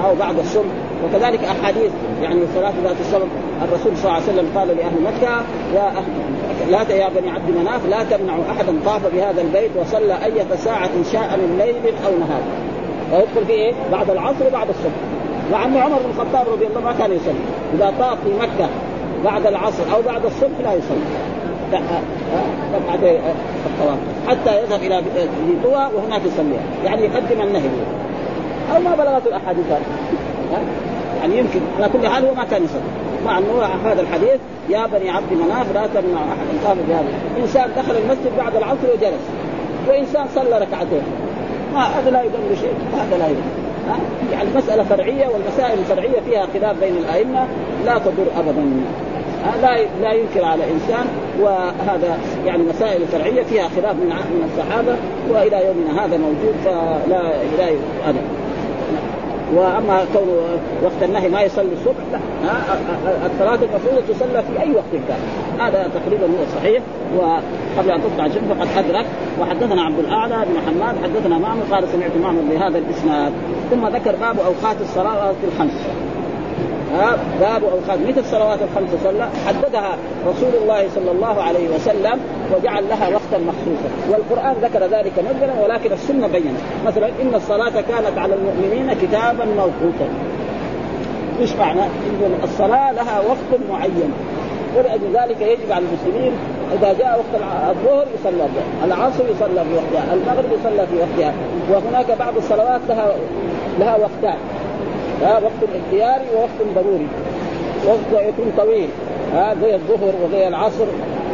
[0.05, 0.65] أو بعد الصبح
[1.03, 3.27] وكذلك أحاديث يعني صلاة ذات السبب
[3.61, 5.41] الرسول صلى الله عليه وسلم قال لأهل مكة
[5.75, 5.93] يا
[6.69, 11.37] لا يا بني عبد مناف لا تمنعوا احدا طاف بهذا البيت وصلى اية ساعة شاء
[11.37, 12.41] من ليل أو نهار.
[13.09, 14.93] فيدخل في إيه؟ بعد العصر وبعد الصبح
[15.51, 17.33] مع أن عمر بن الخطاب رضي الله عنه ما كان يصلي.
[17.73, 18.69] إذا طاف في مكة
[19.23, 21.05] بعد العصر أو بعد الصبح لا يصلي.
[22.73, 23.19] ركعتي
[23.65, 23.97] الطواف.
[24.27, 25.01] حتى يذهب إلى
[25.47, 26.63] ذي طوى وهناك يصليها.
[26.85, 27.69] يعني يقدم النهي.
[28.75, 29.65] أو ما بلغته الأحاديث.
[31.21, 31.59] يعني يمكن.
[31.79, 32.81] على كل حال هو ما كان يصلي.
[33.25, 37.07] مع أنه هذا الحديث يا بني عبد مناف لا تمنع احدا قام بهذا.
[37.41, 39.23] إنسان دخل المسجد بعد العصر وجلس.
[39.89, 41.03] وإنسان صلى ركعتين.
[41.73, 42.73] ما هذا لا يدل شيء.
[42.97, 43.41] هذا لا يدل
[44.31, 47.47] يعني مسألة فرعية والمسائل الفرعية فيها خلاف بين الأئمة.
[47.85, 48.65] لا تضر أبدا.
[49.61, 51.05] لا لا ينكر على إنسان
[51.41, 54.95] وهذا يعني مسائل فرعية فيها خلاف من من الصحابة
[55.29, 57.69] وإلى يومنا هذا موجود فلا لا
[58.05, 58.19] هذا
[59.55, 60.27] وأما كون
[60.83, 62.19] وقت النهي ما يصلي الصبح لا.
[63.33, 65.19] الصلاة المفروضه تصلى في أي وقت كان.
[65.59, 66.81] هذا تقريبا هو الصحيح
[67.17, 69.05] وقبل أن تطلع الشمس فقد ادرك
[69.41, 73.31] وحدثنا عبد الأعلى بن محمد حدثنا معمر قال سمعت معمر بهذا الإسناد.
[73.71, 75.87] ثم ذكر باب أوقات الصلاة الخمس.
[76.93, 77.99] ها باب أوقات.
[78.07, 82.19] متى الصلوات الخمس صلى؟ حددها رسول الله صلى الله عليه وسلم
[82.55, 83.89] وجعل لها وقتا مخصوصا.
[84.09, 90.07] والقرآن ذكر ذلك نزلا ولكن السنة بينت مثلا إن الصلاة كانت على المؤمنين كتابا موقوتا.
[91.39, 91.81] إيش معنى؟
[92.43, 94.13] الصلاة لها وقت معين.
[94.77, 96.33] ولأجل ذلك يجب على المسلمين
[96.73, 101.33] إذا جاء وقت الظهر يصلى الظهر، العصر يصلى في وقتها، المغرب يصلى في وقتها،
[101.71, 103.15] وهناك بعض الصلوات لها
[103.79, 104.37] لها وقتان.
[105.23, 107.07] ها وقت اختياري ووقت ضروري.
[107.87, 108.89] وقت يكون طويل.
[109.33, 110.85] ها زي الظهر وزي العصر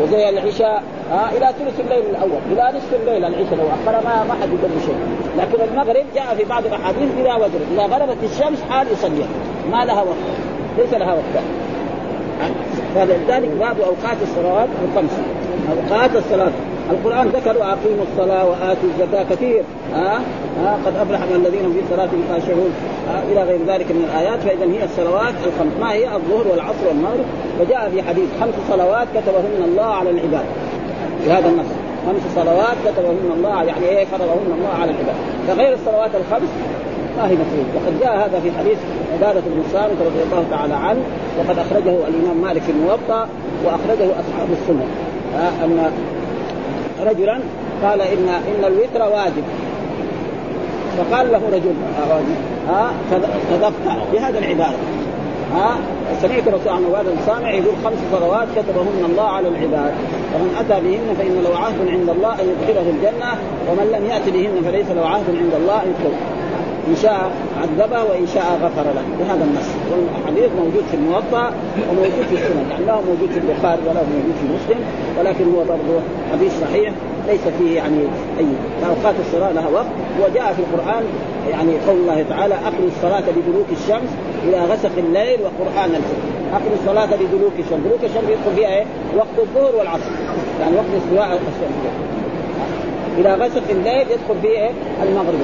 [0.02, 0.84] وزي العشاء.
[1.12, 2.40] ها إلى ثلث الليل الأول.
[2.52, 4.96] إلى نصف الليل العشاء لو أخر ما ما حد يقول شيء
[5.38, 9.28] لكن المغرب جاء في بعض الأحاديث إلى وجر إذا غربت الشمس حال يصليها.
[9.72, 10.16] ما لها وقت.
[10.78, 11.44] ليس لها وقت.
[12.96, 15.20] فلذلك باب أوقات الصلوات الخمس.
[15.72, 16.52] أوقات الصلاة.
[16.92, 19.64] القرآن ذكر اقيموا الصلاة وآتوا الزكاة كثير.
[19.94, 20.22] ها؟
[20.64, 22.72] ها؟ قد أفلح من الذين في صلاتهم خاشعون.
[23.32, 25.74] إلى غير ذلك من الآيات فاذا هي الصلوات الخمس.
[25.82, 27.26] ما هي؟ الظهر والعصر والمغرب.
[27.62, 30.46] وجاء في حديث خمس صلوات كتبهن الله على العباد.
[31.24, 31.72] في هذا النص.
[32.08, 35.16] خمس صلوات كتبهن الله يعني إيه؟ فرضهن الله على العباد.
[35.48, 36.50] فغير الصلوات الخمس
[37.18, 38.78] ما هي مفروض وقد جاء هذا في حديث
[39.14, 41.02] عبادة بن صامت رضي الله تعالى عنه.
[41.40, 43.28] وقد أخرجه الإمام مالك في الموطأ.
[43.66, 44.86] وأخرجه أصحاب السنة.
[45.36, 45.92] أن
[47.06, 47.40] رجلا
[47.84, 49.44] قال إن إن الوتر واجب.
[50.98, 51.74] فقال له رجل
[52.10, 52.36] واجب.
[52.70, 52.92] ها
[53.52, 53.74] صدقت
[54.14, 54.78] بهذا العبادة
[55.56, 55.76] ها
[56.22, 59.94] سمعت الرسول عن عبادة الصامع يقول خمس صلوات كتبهن الله على العباد.
[60.36, 63.32] ومن أتى بهن فإن له عهد عند الله أن يدخله الجنة
[63.70, 66.39] ومن لم يأت بهن فليس له عهد عند الله إن يدخله
[66.90, 69.04] إن شاء عذبه وإن شاء غفر له.
[69.20, 69.70] بهذا النص.
[69.92, 71.52] والحديث موجود في الموطأ
[71.90, 72.66] وموجود في السنن.
[72.72, 74.80] يعني لا موجود في البخاري ولا موجود في مسلم
[75.20, 76.00] ولكن هو برضه
[76.32, 76.94] حديث صحيح
[77.28, 78.00] ليس فيه يعني
[78.40, 78.46] أي.
[78.90, 79.92] اوقات الصلاة لها وقت.
[80.22, 81.04] وجاء في القرآن
[81.50, 84.10] يعني قول الله تعالى أقم الصلاة لدلوك الشمس
[84.48, 86.30] إلى غسق الليل وقرآن الفجر.
[86.54, 87.80] أقم الصلاة لدلوك الشمس.
[87.86, 88.86] دلوك الشمس يدخل فيها إيه؟
[89.18, 90.12] وقت الظهر والعصر.
[90.62, 91.94] يعني وقت استواء الشمس
[93.18, 94.72] إلى غسق الليل يدخل فيه إيه؟
[95.04, 95.42] المغرب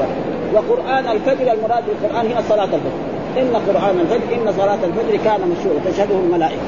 [0.53, 3.05] وقرآن الفجر المراد بالقرآن هنا صلاة الفجر.
[3.37, 6.61] إن قرآن الفجر إن صلاة الفجر كان مشهورا تشهده الملائكة.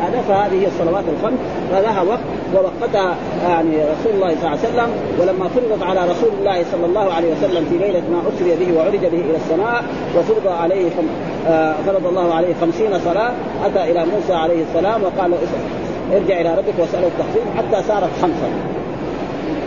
[0.00, 1.38] هذا فهذه هي الصلوات الخمس.
[1.72, 2.20] فلها وقت
[2.54, 3.16] ووقتها
[3.48, 4.90] يعني رسول الله صلى الله عليه وسلم
[5.20, 8.98] ولما فرضت على رسول الله صلى الله عليه وسلم في ليلة ما أسري به وعرج
[9.00, 9.84] به إلى السماء
[10.16, 11.06] وفرض عليه خم...
[11.48, 13.30] آه فرض الله عليه خمسين صلاة
[13.64, 15.32] أتى إلى موسى عليه السلام وقال
[16.12, 18.50] ارجع إلى ربك واسأله التخفيف حتى صارت خمسه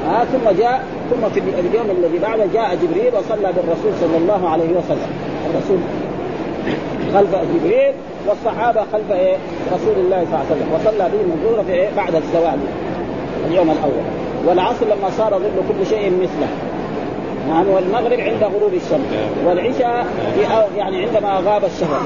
[0.10, 4.70] آه ثم جاء ثم في اليوم الذي بعده جاء جبريل وصلى بالرسول صلى الله عليه
[4.70, 5.12] وسلم.
[5.50, 5.78] الرسول
[7.14, 7.94] خلف جبريل
[8.28, 9.38] والصحابة خلف إيه؟
[9.74, 10.74] رسول الله صلى الله عليه وسلم.
[10.74, 12.60] وصلى بهم الظهر في إيه؟ بعد الزوال
[13.48, 14.04] اليوم الأول.
[14.48, 16.48] والعصر لما صار ظل كل شيء مثله.
[17.50, 19.08] نعم والمغرب عند غروب الشمس.
[19.46, 20.06] والعشاء
[20.78, 22.02] يعني عندما غاب الشهر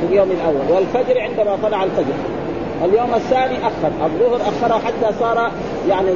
[0.00, 0.76] في اليوم الأول.
[0.76, 2.14] والفجر عندما طلع الفجر.
[2.84, 3.90] اليوم الثاني أخر.
[4.04, 5.50] الظهر اخره حتى صار
[5.88, 6.08] يعني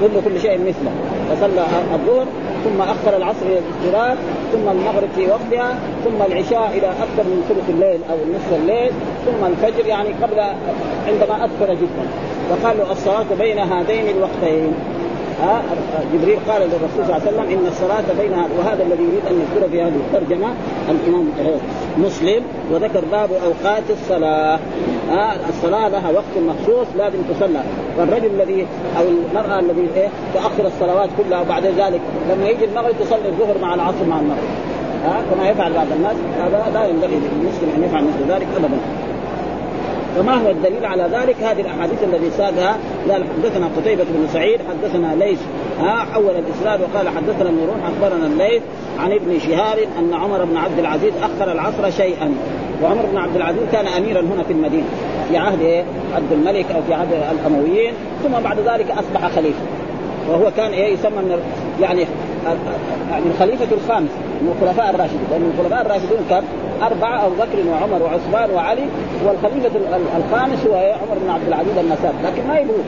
[0.00, 0.92] ظل كل شيء مثله.
[1.30, 2.26] فصلى الظهر
[2.64, 4.16] ثم أخر العصر إلى الاضطرار
[4.52, 8.92] ثم المغرب في وقتها ثم العشاء إلى أكثر من ثلث الليل أو نصف الليل
[9.26, 10.40] ثم الفجر يعني قبل
[11.06, 12.04] عندما أكثر جدا.
[12.50, 14.74] وقال له الصلاة بين هذين الوقتين.
[15.42, 15.62] ها؟
[16.14, 19.68] جبريل قال للرسول صلى الله عليه وسلم إن الصلاة بينها وهذا الذي يريد أن يذكره
[19.70, 20.48] في هذه الترجمة
[20.90, 21.28] الإمام
[21.98, 24.58] مسلم وذكر باب أوقات الصلاة.
[25.10, 27.62] ها الصلاة لها وقت مخصوص لازم تصلى.
[27.98, 28.66] فالرجل الذي
[28.98, 33.74] أو المرأة الذي إيه تاخر الصلوات كلها وبعد ذلك لما يجي المغرب تصلي الظهر مع
[33.74, 34.48] العصر مع المغرب.
[35.04, 36.16] ها كما يفعل بعض الناس.
[36.38, 38.78] هذا لا ينبغي للمسلم أن يفعل مثل ذلك ابدا.
[40.16, 42.76] فما هو الدليل على ذلك؟ هذه الأحاديث الذي ساقها
[43.10, 45.40] قال حدثنا قتيبة بن سعيد حدثنا ليث
[45.80, 48.62] ها حول الإسناد وقال حدثنا ابن روح أخبرنا الليث
[48.98, 52.34] عن ابن شهاب أن عمر بن عبد العزيز أخر العصر شيئا.
[52.82, 54.86] وعمر بن عبد العزيز كان اميرا هنا في المدينة
[55.28, 59.60] في عهد إيه؟ عبد الملك أو في عهد الأمويين ثم بعد ذلك أصبح خليفة.
[60.28, 61.42] وهو كان إيه؟ يسمى من
[61.80, 62.06] يعني
[63.10, 66.42] يعني الخليفة الخامس من الخلفاء الراشدين لأن الخلفاء الراشدون كم؟
[66.82, 68.84] أربعة أبو بكر وعمر وعثمان وعلي
[69.24, 69.70] والخليفة
[70.16, 72.82] الخامس هو عمر بن عبد العزيز النساب لكن ما يبغوا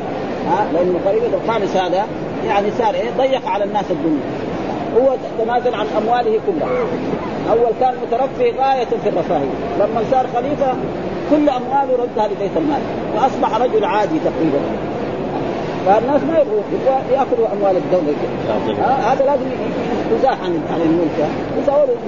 [0.48, 2.06] ها؟ لأن الخليفة الخامس هذا
[2.46, 4.22] يعني صار إيه؟ ضيق على الناس الدنيا.
[4.96, 6.68] هو تنازل عن أمواله كلها.
[7.50, 9.54] أول كان مترفه غاية في الرفاهية.
[9.78, 10.72] لما صار خليفة
[11.30, 12.80] كل أمواله ردها لبيت المال.
[13.14, 14.60] واصبح رجل عادي تقريبا.
[15.86, 16.62] فالناس ما يبغوا
[17.12, 18.14] يأخذوا أموال الدولة.
[18.78, 19.46] هذا لازم
[20.12, 21.28] يزاح عن عن الملك.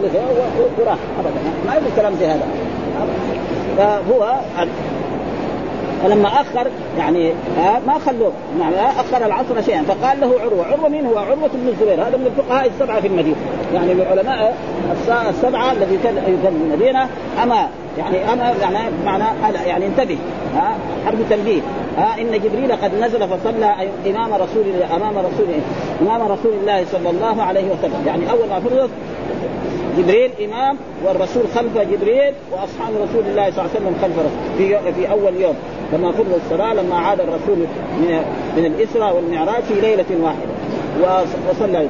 [0.02, 0.98] له وراح.
[1.18, 1.40] ابدا.
[1.66, 2.46] ما يبغى كلام زي هذا.
[3.76, 4.34] فهو
[6.04, 6.66] فلما أخر
[6.98, 9.82] يعني آه ما خلوه يعني أخر العصر شيئا.
[9.82, 13.36] فقال له عروة، عروة مين هو؟ عروة بن الزبير هذا من الفقهاء السبعة في المدينة،
[13.74, 14.56] يعني من العلماء
[15.30, 17.08] السبعة الذي كان في المدينة.
[17.42, 19.24] أما يعني أنا يعني معنى
[19.66, 20.18] يعني انتبه
[20.56, 21.60] ها حرف تنبيه
[21.98, 23.74] ها إن جبريل قد نزل فصلى
[24.06, 25.46] إمام رسول الله أمام رسول
[26.02, 28.04] إمام رسول الله صلى الله عليه وسلم.
[28.06, 28.90] يعني أول ما فرضت
[29.98, 34.92] جبريل إمام والرسول خلف جبريل وأصحاب رسول الله صلى الله عليه وسلم خلف رسول في
[34.92, 35.54] في أول يوم.
[35.92, 38.24] لما فرض الصلاة لما عاد الرسول من
[38.56, 40.54] من الإسراء والمعراج في ليلة واحدة.
[41.50, 41.88] وصلى.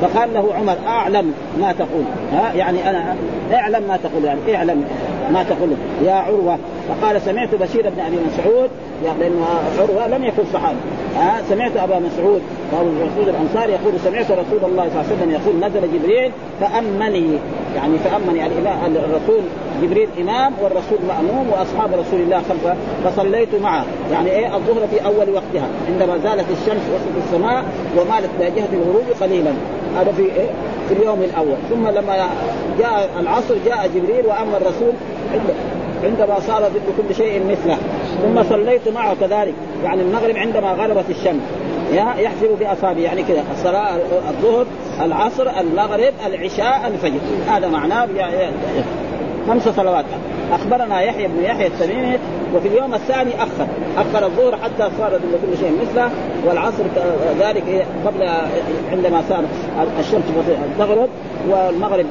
[0.00, 2.04] فقال له عمر أعلم ما تقول.
[2.32, 3.16] ها يعني أنا
[3.52, 4.84] أعلم ما تقول يعني أعلم.
[5.30, 5.70] ما تقول
[6.04, 6.58] يا عروة
[6.88, 8.70] فقال سمعت بشير بن أبي مسعود
[9.04, 9.44] لأن
[9.78, 10.78] عروة لم يكن صحابي.
[11.16, 15.30] ها سمعت أبا مسعود وابو مسعود الانصاري يقول سمعت رسول الله صلى الله عليه وسلم
[15.30, 17.38] يقول نزل جبريل فأمني.
[17.76, 18.54] يعني فأمني يعني
[18.86, 19.40] الرسول
[19.82, 23.84] جبريل إمام والرسول مأموم وأصحاب رسول الله خلفه فصليت معه.
[24.12, 27.64] يعني إيه؟ الظهر في أول وقتها عندما زالت الشمس وسط السماء
[27.98, 29.50] ومالت إلى جهه الغروب قليلا.
[29.96, 30.48] هذا في إيه؟
[30.88, 31.56] في اليوم الأول.
[31.70, 32.28] ثم لما
[32.78, 34.92] جاء العصر جاء جبريل واما الرسول
[36.04, 37.78] عندما صار ضد كل شيء مثله.
[38.22, 39.54] ثم صليت معه كذلك.
[39.84, 41.42] يعني المغرب عندما غربت الشمس.
[42.18, 43.00] يحسب بأصابعه.
[43.00, 43.44] يعني كذا.
[43.52, 43.96] الصلاة
[44.28, 44.66] الظهر
[45.02, 47.20] العصر المغرب العشاء الفجر.
[47.48, 48.08] هذا معناه
[49.48, 50.04] خمس صلوات.
[50.52, 52.18] أخبرنا يحيى بن يحيى التميمي
[52.54, 53.66] وفي اليوم الثاني أخر.
[53.96, 56.10] أخر الظهر حتى صار كل شيء مثله
[56.46, 56.82] والعصر
[57.40, 58.28] ذلك قبل
[58.92, 59.44] عندما صار
[60.00, 60.24] الشمس
[60.78, 61.08] تغرب
[61.50, 62.06] والمغرب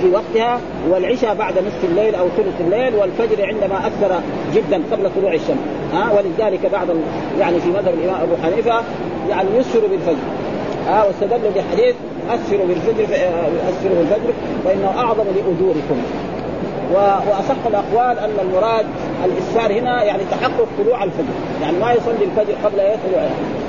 [0.00, 4.20] في وقتها والعشاء بعد نصف الليل أو ثلث الليل والفجر عندما أكثر
[4.54, 5.58] جدا قبل طلوع الشمس.
[5.92, 6.86] ها ولذلك بعض
[7.40, 8.82] يعني في مذهب الإمام أبو حنيفة
[9.30, 10.26] يعني يسر بالفجر.
[10.86, 11.94] ها واستدلوا بحديث
[12.30, 13.04] اسفروا بالفجر
[13.68, 14.32] اسفروا بالفجر
[14.64, 16.02] فإنه أعظم لأجوركم.
[16.94, 18.86] وأصح الأقوال أن المراد
[19.24, 23.22] الاسفار هنا يعني تحقق طلوع الفجر، يعني ما يصلي الفجر قبل ان يطلع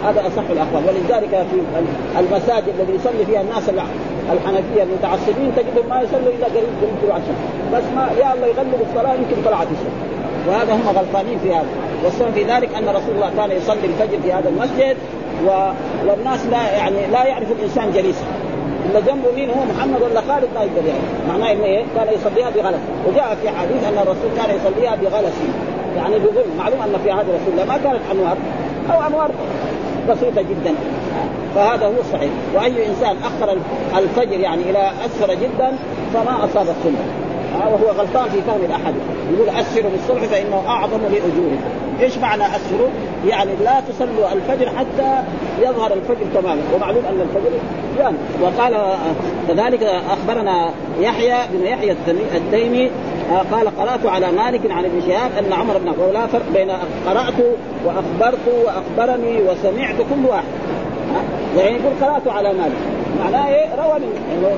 [0.05, 1.59] هذا أصح الأقوال، ولذلك في
[2.19, 3.69] المساجد الذي يصلي فيها الناس
[4.33, 7.37] الحنفية المتعصبين تجدهم ما يصلوا إلا قريب قريب طلوع الشمس،
[7.73, 10.13] بس ما يا الله يغلب الصلاة يمكن طلعت الشمس.
[10.47, 11.67] وهذا هم غلطانين في هذا،
[12.03, 14.97] والسبب في ذلك أن رسول الله كان يصلي الفجر في هذا المسجد
[15.47, 15.49] و...
[16.07, 18.25] والناس لا يعني لا يعرف الإنسان جليسه.
[18.89, 20.99] الا جنبه مين هو محمد ولا خالد؟ ما يقدر يعني.
[21.29, 22.81] معناه إنه إيه؟ كان يصليها بغلس.
[23.07, 25.33] وجاء في حديث أن الرسول كان يصليها بغلس.
[25.95, 26.57] يعني بظلم.
[26.57, 28.37] معلوم أن في عهد رسول الله ما كانت أنوار.
[28.93, 29.31] أو انوار
[30.09, 30.73] بسيطة جدا.
[31.55, 33.57] فهذا هو الصحيح وأي إنسان أخر
[33.97, 35.71] الفجر يعني إلى اسفر جدا
[36.13, 37.03] فما أصاب السنة.
[37.57, 38.93] وهو غلطان في فهم الأحد.
[39.33, 41.61] يقول اسفروا بالصبح فإنه أعظم لأجوركم.
[42.01, 42.89] إيش معنى اسفروا؟
[43.27, 45.23] يعني لا تصلوا الفجر حتى
[45.61, 46.61] يظهر الفجر تماما.
[46.75, 47.51] ومعلوم أن الفجر
[47.99, 48.97] يعني وقال
[49.47, 51.95] كذلك أخبرنا يحيى بن يحيى
[52.35, 52.91] التيمي
[53.51, 56.71] قال قرأت على مالك عن ابن شهاب أن عمر بن ولا فرق بين
[57.07, 57.33] قرأت
[57.85, 60.43] وأخبرت وأخبرني وسمعت كل واحد.
[61.57, 62.77] يعني يقول قرأت على مالك.
[63.23, 64.13] معناه إيه؟ روى من
[64.43, 64.55] يعني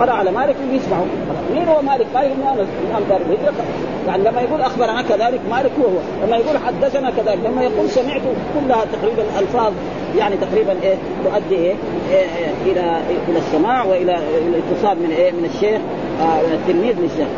[0.00, 1.04] قرأ على مالك يسمعه
[1.52, 3.64] مين هو مالك؟ مالك بن انس امام دار الهجره
[4.06, 5.86] يعني لما يقول أخبرنا كذلك مالك هو.
[5.88, 8.20] هو لما يقول حدثنا كذلك لما يقول سمعت
[8.54, 9.72] كلها تقريبا ألفاظ
[10.18, 11.74] يعني تقريبا إيه تؤدي إيه,
[12.10, 15.80] إيه, إيه إلى إلى السماع وإلى الاتصال من إيه من الشيخ
[16.20, 17.28] آه التلميذ للشيخ.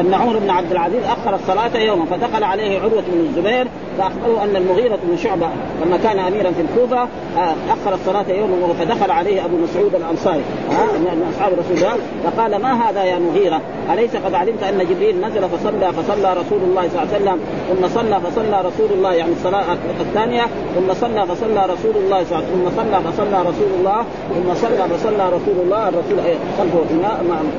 [0.00, 3.66] أن عمر بن عبد العزيز أخر الصلاة يوما فدخل عليه عروة بن الزبير
[3.98, 5.46] فاخبره أن المغيرة بن شعبة
[5.84, 7.02] لما كان أميرا في الكوفة
[7.38, 10.42] آه، أخر الصلاة يوما فدخل عليه أبو مسعود الأنصاري.
[10.70, 11.96] آه، من أصحاب رسول الله.
[12.24, 13.60] فقال ما هذا يا مغيرة؟
[13.92, 17.88] أليس قد علمت أن جبريل نزل فصلى فصلى رسول الله صلى الله عليه وسلم ثم
[17.88, 19.64] صلى فصلى رسول الله يعني الصلاة
[20.00, 20.42] الثانية
[20.74, 25.28] ثم صلى فصلى رسول الله صلى الله ثم صلى فصلى رسول الله ثم صلى فصلى
[25.28, 26.18] رسول الله الرسول
[26.58, 26.78] خلفه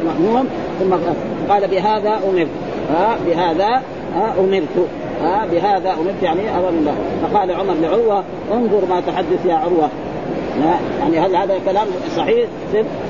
[0.06, 0.48] مأموم
[0.80, 0.94] ثم
[1.50, 2.48] قال بهذا أمرت.
[2.94, 3.82] ها بهذا
[4.40, 4.88] أمرت.
[5.24, 9.90] ها بهذا أمرت يعني أمر الله فقال عمر لعروة انظر ما تحدث يا عروة.
[11.00, 12.50] يعني هل هذا كلام صحيح؟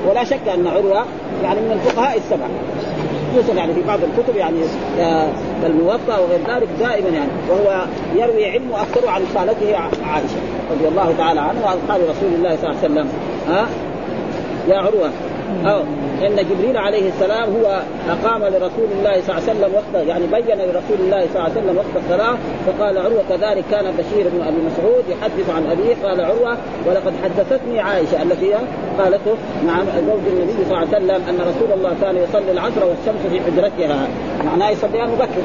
[0.08, 1.04] ولا شك أن عروة
[1.42, 2.48] يعني من الفقهاء السبعه
[3.32, 4.56] خصوصا يعني في بعض الكتب يعني
[5.66, 7.30] الموطا وغير ذلك دائما يعني.
[7.50, 7.84] وهو
[8.16, 10.36] يروي علمه أكثر عن خالته عائشة
[10.70, 13.08] رضي الله تعالى عنها قال رسول الله صلى الله عليه وسلم.
[13.48, 13.66] ها
[14.68, 15.10] يا عروة.
[15.64, 15.80] أو
[16.26, 20.58] إن جبريل عليه السلام هو أقام لرسول الله صلى الله عليه وسلم وقت يعني بين
[20.58, 24.56] لرسول الله صلى الله عليه وسلم وقت الصلاة فقال عروة كذلك كان بشير بن أبي
[24.56, 28.54] مسعود يحدث عن أبيه قال عروة ولقد حدثتني عائشة التي
[28.98, 29.34] قالته
[29.66, 33.40] نعم زوج النبي صلى الله عليه وسلم أن رسول الله كان يصلي العصر والشمس في
[33.40, 34.08] حجرتها.
[34.44, 35.42] معناه يصليها مبكر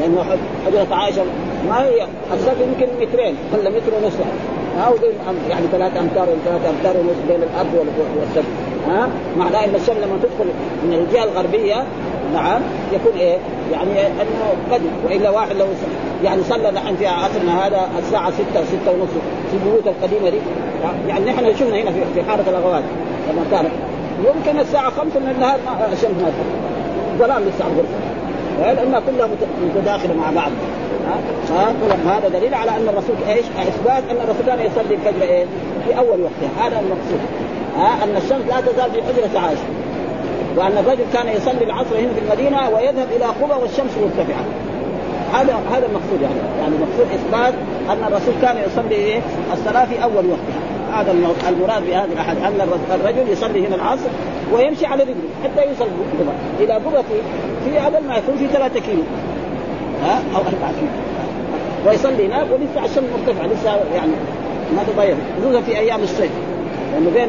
[0.00, 0.24] لأنه
[0.66, 1.22] حجره عائشة.
[1.68, 4.14] ما هي؟ السقف يمكن مترين ولا متر ونص
[4.86, 4.94] أو
[5.50, 7.86] يعني ثلاث أمتار ثلاث أمتار ونص بين الأرض
[8.20, 8.44] والسقف
[8.88, 10.50] ها؟ معناه ان الشمس لما تدخل
[10.84, 11.84] من الجهة الغربية
[12.34, 12.62] نعم
[12.92, 13.38] يكون إيه؟
[13.72, 15.66] يعني أنه بدل وإلا واحد لو
[16.24, 19.10] يعني صلى نحن في عصرنا هذا الساعة 6 6 ونص
[19.50, 20.36] في البيوت القديمة دي.
[21.08, 22.82] يعني نحن شفنا هنا في حارة الأغوات
[23.30, 23.70] لما كانت.
[24.18, 25.58] يمكن الساعة 5 من النهار
[25.92, 26.32] الشمس ما
[27.18, 29.28] ظلام لسه على الغرفه لانها كلها
[29.74, 30.50] متداخلة مع بعض.
[32.06, 35.44] هذا دليل على أن الرسول إيش؟ إثبات أن الرسول كان يصلي الفجر إيه؟
[35.86, 37.20] في أول وقتها هذا المقصود.
[37.76, 39.62] ها؟ أن الشمس لا تزال في حجرة عائشة.
[40.56, 44.44] وأن الرجل كان يصلي العصر هنا في المدينة ويذهب إلى قبى والشمس مرتفعة.
[45.34, 46.40] هذا هذا المقصود يعني.
[46.60, 47.54] يعني المقصود إثبات
[47.90, 49.20] أن الرسول كان يصلي إيه؟
[49.52, 51.12] الصلاة في أول وقتها هذا
[51.48, 54.08] المراد بهذه الأحد أن الرجل يصلي هنا العصر
[54.52, 56.64] ويمشي على رجله حتى يوصل قبى.
[56.64, 56.96] إلى قبى
[57.64, 59.02] في هذا ما يكون في ثلاثة كيلو.
[60.04, 60.72] ها؟ أو أربعة.
[60.72, 60.90] كيلو
[61.86, 63.46] ويصلي هناك ولسه الشمس مرتفعة.
[63.46, 64.12] لسه يعني
[64.76, 66.30] ما تضيع خصوصا في أيام الصيف.
[66.92, 67.28] لأنه بين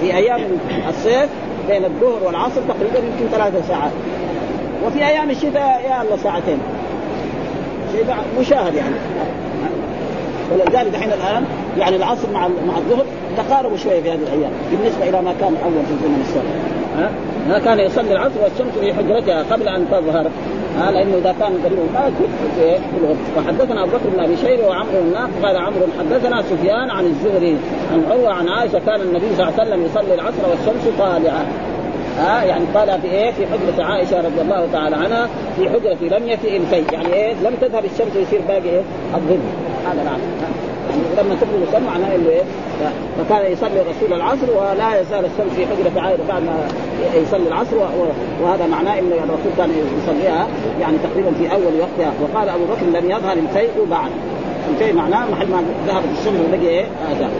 [0.00, 0.40] في أيام
[0.88, 1.28] الصيف
[1.68, 3.92] بين الظهر والعصر تقريبا يمكن ثلاثة ساعات.
[4.86, 6.58] وفي أيام الشتاء يا الله ساعتين.
[7.92, 8.04] شيء
[8.40, 8.94] مشاهد يعني.
[10.52, 11.44] ولذلك الحين الآن
[11.78, 13.04] يعني العصر مع مع الظهر
[13.36, 14.50] تقاربوا شوية في هذه الأيام.
[14.70, 16.46] بالنسبة إلى ما كان اول في زمن السابق.
[16.98, 20.30] ها؟ كان يصلي العصر والشمس في حجرتها قبل أن تظهر.
[20.78, 22.12] ها لأنه إذا كان قريب ما
[22.56, 22.78] في
[23.36, 27.56] وحدثنا ابو بكر بن أبي شيبة وعمرو الناق قال عمرو حدثنا سفيان عن الزهري
[27.92, 31.46] عن عروة عن عائشة كان النبي صلى الله عليه وسلم يصلي العصر والشمس طالعة.
[32.18, 36.28] ها يعني قال في إيه؟ في حجرة عائشة رضي الله تعالى عنها في حجرة لم
[36.28, 38.82] يفئ الفي يعني إيه؟ لم تذهب الشمس يصير باقي إيه؟
[39.14, 39.38] الظل.
[39.86, 40.20] هذا نعم
[40.90, 42.42] يعني لما تخرج الشمس معناه إنه إيه؟
[43.18, 46.68] فكان يصلي الرسول العصر ولا يزال الشمس في حجرة عائشه بعد ما
[47.14, 47.76] يصلي العصر
[48.42, 49.70] وهذا معناه ان الرسول كان
[50.02, 50.46] يصليها
[50.80, 52.12] يعني تقريبا في أول وقتها.
[52.22, 54.10] وقال أبو بكر لم يظهر الفيء بعد.
[54.70, 57.30] الفيء معناه محل ما ذهبت الشمس وبقي إيه؟ هذا.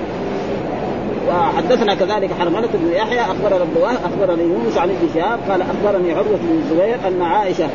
[1.29, 6.39] وحدثنا كذلك حرملة بن يحيى أخبرنا ابن أخبرني يونس عن ابن شهاب قال أخبرني عروة
[6.43, 7.69] بن الزبير أن عائشة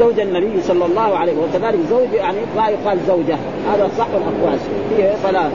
[0.00, 1.44] زوج النبي صلى الله عليه وسلم.
[1.50, 3.36] وكذلك زوج يعني ما يقال زوجة.
[3.72, 4.58] هذا صح الاقوال
[4.90, 5.52] فيه ثلاث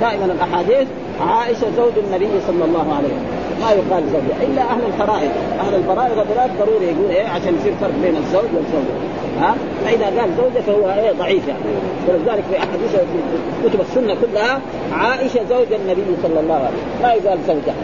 [0.00, 0.88] دائما الأحاديث
[1.20, 3.36] عائشة زوج النبي صلى الله عليه وسلم.
[3.60, 4.36] ما يقال زوجة.
[4.46, 5.30] إلا أهل الفرائض.
[5.60, 8.96] أهل الفرائض هذول ضروري يقول إيه عشان يصير فرق بين الزوج والزوجة.
[9.40, 11.60] ها؟ فإذا قال زوجه فهو إيه ضعيف يعني.
[12.08, 14.60] ولذلك في أحاديث في كتب السنة كلها
[14.92, 17.02] عائشة زوج النبي صلى الله عليه وسلم.
[17.02, 17.74] ما يقال زوجة.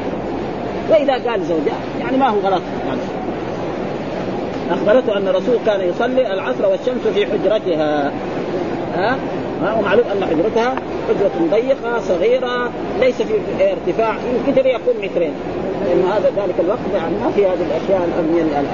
[0.90, 2.62] وإذا قال زوجة يعني ما هو غلط.
[4.70, 8.12] أخبرته أن الرسول كان يصلي العصر والشمس في حجرتها.
[8.94, 9.18] ها؟
[9.62, 10.74] ومعلوم أن حجرتها
[11.08, 15.32] حجرة ضيقة صغيرة ليس في ارتفاع يمكن يكون مترين
[15.84, 18.66] لأن هذا ذلك الوقت يعني ما في هذه الأشياء الأمنية الآن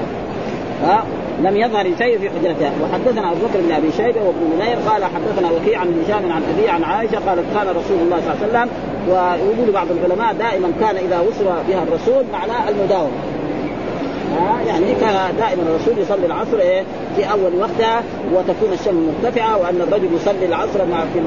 [0.83, 1.03] ها؟
[1.43, 2.71] لم يظهر شيء في حجرتها.
[2.83, 6.69] وحدثنا أبو بكر بن أبي شيبة وابن منير قال حدثنا وكيع عن هشام عن أبي
[6.69, 8.69] عن عائشة قالت كان رسول الله صلى الله عليه وسلم
[9.09, 13.38] ويقول بعض العلماء دائما كان إذا وصل بها الرسول معناه المداومه
[14.67, 16.83] يعني كان دائما الرسول يصلي العصر إيه
[17.15, 21.19] في أول وقتها وتكون الشمس مرتفعة وأن الرجل يصلي العصر مع في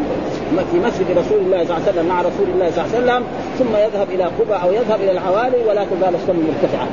[0.72, 3.24] في مسجد رسول الله صلى الله عليه وسلم مع رسول الله صلى الله عليه وسلم
[3.58, 6.86] ثم يذهب إلى قبى أو يذهب إلى العوالي ولا تزال الشمس مرتفعة.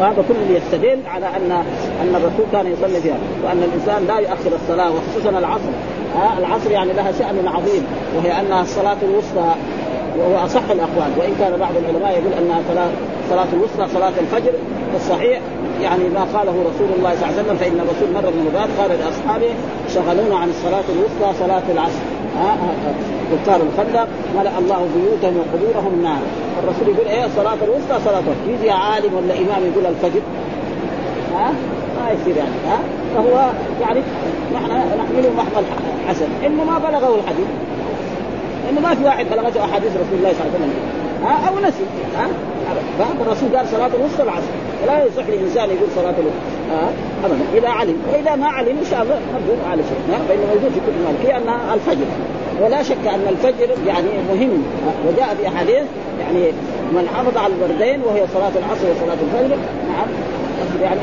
[0.00, 1.52] وهذا كله يستدل على أن
[2.02, 5.70] أن الرسول كان يصلي فيها وأن الإنسان لا يؤخر الصلاة وخصوصا العصر
[6.38, 7.86] العصر يعني لها شأن عظيم
[8.16, 9.54] وهي أنها الصلاة الوسطى
[10.18, 12.88] وهو أصح الأقوال وإن كان بعض العلماء يقول أنها صلاة
[13.30, 14.52] صلاة الوسطى صلاة الفجر
[14.96, 15.40] الصحيح.
[15.82, 18.90] يعني ما قاله رسول الله صلى الله عليه وسلم فإن الرسول مر من المرات قال
[19.00, 19.52] لأصحابه
[19.94, 22.02] شغلونا عن الصلاة الوسطى صلاة العصر.
[23.32, 24.08] كفار الخندق
[24.38, 26.26] ملأ الله بيوتهم وقبورهم نارا.
[26.62, 30.20] الرسول يقول إيه الصلاه الوسطى صلاة يجي عالم ولا إمام يقول الفجر.
[31.34, 31.52] ها
[31.98, 32.56] ما يصير يعني.
[32.68, 32.78] ها
[33.14, 33.50] فهو
[33.80, 34.00] يعني
[34.54, 34.70] نحن
[35.00, 35.64] نحمله محمل
[36.08, 37.48] حسن إنه ما بلغه الحديث.
[38.70, 40.72] إنه ما في واحد بلغته أحاديث رسول الله صلى الله عليه وسلم.
[41.24, 41.84] ها أو نسي
[42.16, 42.28] ها؟
[42.98, 44.52] فالرسول قال صلاة الوسطى العصر
[44.86, 46.92] لا يصح لإنسان يقول صلاة الوسطى ها؟
[47.24, 47.44] ابدا.
[47.54, 50.94] إذا علم وإذا ما علم إن شاء الله نبذل على شيء فإنه موجود في كتب
[51.00, 52.06] المالكيه انها الفجر
[52.60, 54.62] ولا شك أن الفجر يعني مهم
[55.06, 55.84] وجاء في أحاديث
[56.20, 56.52] يعني
[56.92, 59.56] من حافظ على البردين وهي صلاة العصر وصلاة الفجر
[59.88, 60.06] نعم.
[60.82, 61.00] يعني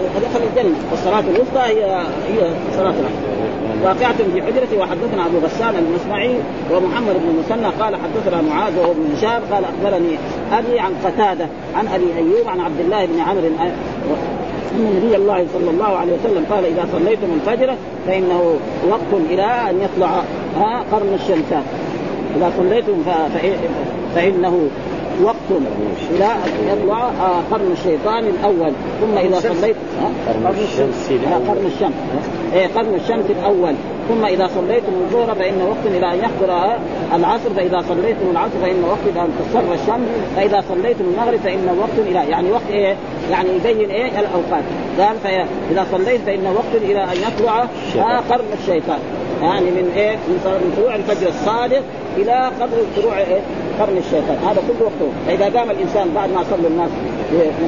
[0.00, 0.76] دخل الجنة.
[0.90, 1.84] والصلاة الوسطى هي
[2.28, 3.40] هي صلاة العصر.
[3.84, 6.34] واقعة في حجرتي وحدثنا أبو غسان المسمعي
[6.72, 10.18] ومحمد بن المثنى قال حدثنا معاذ وهو ابن هشام قال أخبرني
[10.52, 13.72] أبي عن قتادة عن أبي أيوب عن عبد الله بن عمرو ان
[14.96, 17.74] نبي الله صلى الله عليه وسلم قال إذا صليتم الفجر
[18.06, 18.54] فإنه
[18.88, 20.22] وقت إلى أن يطلع
[20.92, 21.62] قرن الشمسان
[22.36, 23.02] إذا صليتم
[24.14, 24.68] فإنه
[25.24, 25.48] وقت
[26.10, 27.10] إلى ان يطلع
[27.50, 29.76] قرن الشيطان الأول ثم إذا صليت
[30.26, 31.10] قرن الشمس.
[31.48, 31.94] قرن الشمس.
[32.54, 33.74] إيه قرن الشمس الأول.
[34.08, 36.78] ثم إذا صليتم الظهر فإن وقت إلى أن يحضر
[37.14, 40.08] العصر فإذا صليتم العصر فإن وقت إلى أن تصر الشمس.
[40.36, 42.96] فإذا صليتم المغرب فإن وقت إلى يعني وقت إيه؟
[43.30, 44.64] يعني يبين إيه؟ الأوقات.
[44.98, 47.66] قال فاذا صليت فإن وقت إلى أن يطلع
[48.30, 48.98] قرن الشيطان.
[49.42, 51.82] يعني من إيه؟ من طلوع الفجر الصادق
[52.16, 53.14] إلى قدر طلوع؟
[53.80, 54.38] قرن الشيطان.
[54.48, 55.08] هذا كله وقته.
[55.26, 56.90] فإذا قام الإنسان بعد ما صلى الناس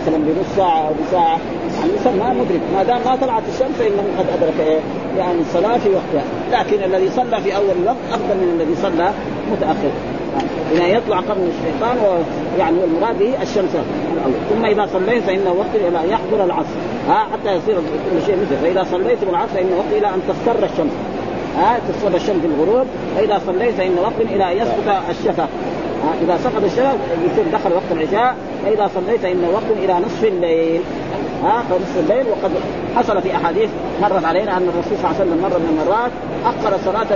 [0.02, 1.38] مثلا بنص ساعة أو بساعه
[1.78, 2.60] يعني الإنسان ما مدرك.
[2.74, 4.80] ما دام ما طلعت الشمس فإنه قد أدرك إيه؟
[5.18, 6.24] يعني الصلاة في وقتها.
[6.52, 9.12] لكن الذي صلى في أول الوقت أفضل من الذي صلى
[9.52, 9.90] متأخر.
[10.72, 13.70] إذا يطلع قرن الشيطان ويعني المراد به الشمس.
[14.50, 16.76] ثم إذا صليت فإن وقت إلى أن يحضر العصر.
[17.08, 18.56] ها حتى يصير كل شيء مثل.
[18.62, 20.92] فإذا صليت العصر فإن وقت إلى أن تصفر الشمس.
[21.58, 22.86] ها تصفر الشمس الغروب
[23.16, 25.48] فإذا صليت فإن وقت أن يسقط الشفق.
[26.22, 26.98] إذا سقط الشفق
[27.32, 30.80] يصير دخل وقت العشاء فإذا صليت فإن وقت إلى نصف الليل.
[31.44, 32.50] ها نصف الليل وقد
[32.96, 33.70] حصل في أحاديث
[34.02, 36.10] مرت علينا أن الرسول صلى الله عليه وسلم مرة من المرات
[36.44, 37.06] أخر صلاة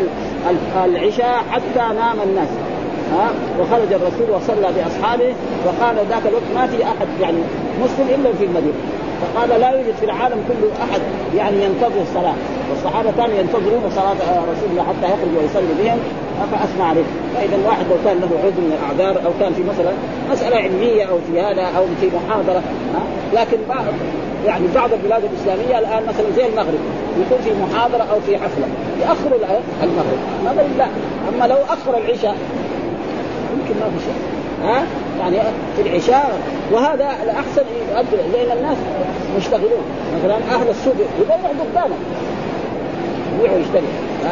[0.84, 2.48] العشاء حتى نام الناس.
[3.12, 3.30] ها
[3.60, 5.34] وخرج الرسول وصلى بأصحابه
[5.66, 7.38] وقال ذاك الوقت ما في أحد يعني
[7.82, 8.74] مسلم إلا في المدينة.
[9.22, 11.00] فقال لا يوجد في العالم كله أحد
[11.36, 12.34] يعني ينتظر الصلاة.
[12.70, 14.20] والصحابة كانوا ينتظرون صلاة
[14.52, 15.98] رسول الله حتى يخرج ويصلي بهم.
[16.52, 17.04] فاثنى عليه.
[17.34, 19.92] فإذا الواحد لو كان له عذر من الأعذار أو كان في مثلا
[20.30, 22.62] مسألة علمية أو في هذا أو في محاضرة
[23.34, 23.84] لكن بعض
[24.46, 26.80] يعني بعض البلاد الإسلامية الآن مثلا زي المغرب
[27.20, 28.66] يكون في محاضرة أو في حفلة.
[29.00, 29.38] ياخروا
[29.82, 30.18] المغرب.
[30.46, 30.86] هذا لا.
[31.28, 32.36] أما لو أخر العشاء
[33.52, 34.20] يمكن ما في شيء.
[34.62, 34.86] ها؟
[35.20, 35.36] يعني
[35.76, 36.38] في العشاء.
[36.72, 38.76] وهذا الأحسن يؤدي لأن الناس
[39.36, 39.84] مشتغلون.
[40.18, 41.96] مثلا أهل السوق يبيعوا دكانه
[43.38, 43.90] يبيعوا يشتري.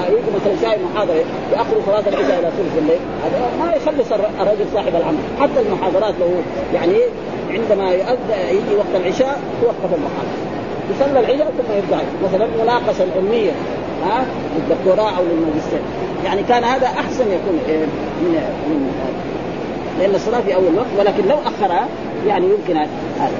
[0.08, 1.14] يجي مثلا شايف محاضرة
[1.52, 3.00] ياخروا صلاة العشاء إلى ثلث الليل.
[3.24, 5.18] هذا ما يخلص الرجل صاحب العمل.
[5.40, 6.42] حتى المحاضرات له
[6.74, 6.96] يعني
[7.50, 7.92] عندما
[8.50, 10.38] يجي وقت العشاء توقف المحاضرة.
[10.90, 12.04] يصلى العشاء ثم يرجع.
[12.24, 13.50] مثلا مناقشة العلميه
[14.06, 14.24] ها
[14.56, 15.80] للدكتوراه أو للماجستير.
[16.24, 17.58] يعني كان هذا أحسن يكون
[18.22, 18.32] من
[18.68, 18.92] من
[20.00, 21.88] لأن الصلاة في أول وقت ولكن لو اخرها
[22.26, 22.76] يعني يمكن
[23.20, 23.30] هذا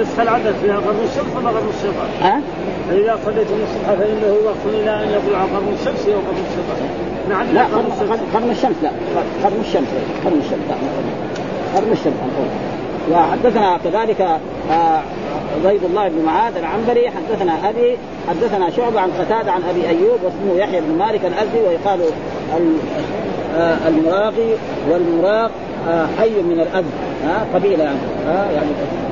[0.00, 2.40] نصف العدد فيها قرن الشمس ولا قرن الشيطان؟ ها؟
[2.88, 6.88] فإذا صليتم الصبح فإنه وقت إلى أن يطلع قرن الشمس أو قرن الشيطان.
[7.28, 8.90] نعم لا قرن الشمس قرن الشمس لا
[9.44, 9.88] قرن الشمس
[10.24, 10.76] قرن الشمس لا
[11.74, 12.14] قرن الشمس
[13.12, 14.20] وحدثنا كذلك
[14.70, 15.00] آه
[15.64, 17.96] عبيد الله بن معاذ العنبري حدثنا أبي
[18.28, 22.00] حدثنا شعبه عن قتادة عن أبي أيوب واسمه يحيى بن مالك الأزدي ويقال
[23.88, 24.56] المراغي
[24.90, 25.50] والمراق
[26.18, 27.98] حي من الازد ها قبيلة يعني.
[28.26, 28.70] ها يعني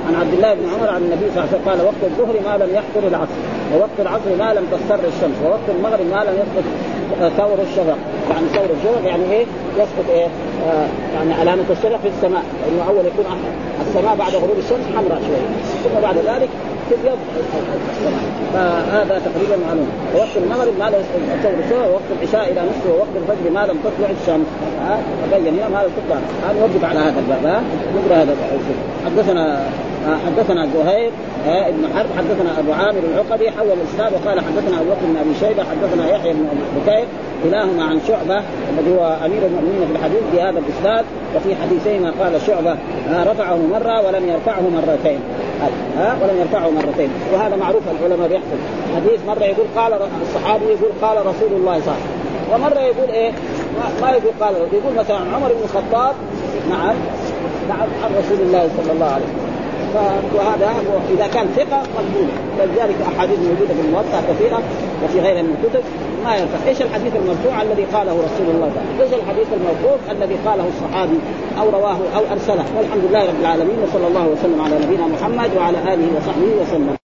[0.08, 2.64] عن عبد الله بن عمر عن النبي صلى الله عليه وسلم قال وقت الظهر ما
[2.64, 3.40] لم يحضر العصر
[3.74, 6.64] ووقت العصر ما لم تصفر الشمس ووقت المغرب ما لم يسقط
[7.36, 7.98] ثور الشفق.
[8.30, 9.46] يعني ثور الشفق يعني إيه؟
[9.76, 10.26] يسقط إيه؟
[10.66, 13.24] آه يعني علامة الشفق في السماء لأنه أول يكون
[13.86, 15.46] السماء بعد غروب الشمس حمراء شوية.
[15.84, 16.48] ثم بعد ذلك
[16.90, 17.18] تبيض
[18.54, 23.14] فهذا تقريبا معلوم ووقت المغرب ما لا يسقط ثور الشفق ووقت العشاء إلى نصف ووقت
[23.16, 24.46] الفجر ما لم تطلع الشمس.
[24.80, 24.98] ها؟
[25.32, 26.20] تبين هنا ما لم تطلع.
[26.60, 27.62] نوقف على هذا الباب.
[27.96, 28.36] نقرأ هذا
[29.04, 29.66] حدثنا
[30.26, 31.10] حدثنا زهير
[31.46, 35.64] ابن حرب حدثنا أبو عامر العقدي حول الإسناد وقال حدثنا أبو بكر بن أبي شيبة
[35.70, 36.46] حدثنا يحيى بن
[36.76, 37.06] بكير
[37.44, 41.04] كلاهما عن شعبة الذي هو أمير المؤمنين في الحديث بهذا الإسناد
[41.36, 42.76] وفي حديثيهما قال شعبة
[43.10, 45.20] رفعه مرة ولم يرفعه مرتين.
[45.98, 47.10] ها ولم يرفعه مرتين.
[47.32, 48.58] وهذا معروف العلماء بيحصل
[48.96, 49.92] حديث مرة يقول قال
[50.22, 52.24] الصحابي يقول قال رسول الله صلى الله عليه وسلم.
[52.54, 53.32] ومرة يقول إيه؟
[54.02, 56.14] ما يقول قال يقول مثلا عمر بن الخطاب
[56.70, 56.96] نعم
[57.68, 59.53] نعم عن رسول الله صلى الله عليه وسلم.
[60.34, 60.74] وهذا
[61.14, 62.28] إذا كان ثقة مقبول
[62.60, 64.62] ولذلك أحاديث موجودة في الموطأ كثيرة
[65.04, 65.82] وفي غيرها من الكتب
[66.24, 70.64] ما ينفع، إيش الحديث المرفوع الذي قاله رسول الله تعالى؟ إيش الحديث الموقوف الذي قاله
[70.68, 71.18] الصحابي
[71.60, 75.78] أو رواه أو أرسله، والحمد لله رب العالمين وصلى الله وسلم على نبينا محمد وعلى
[75.94, 77.03] آله وصحبه وسلم.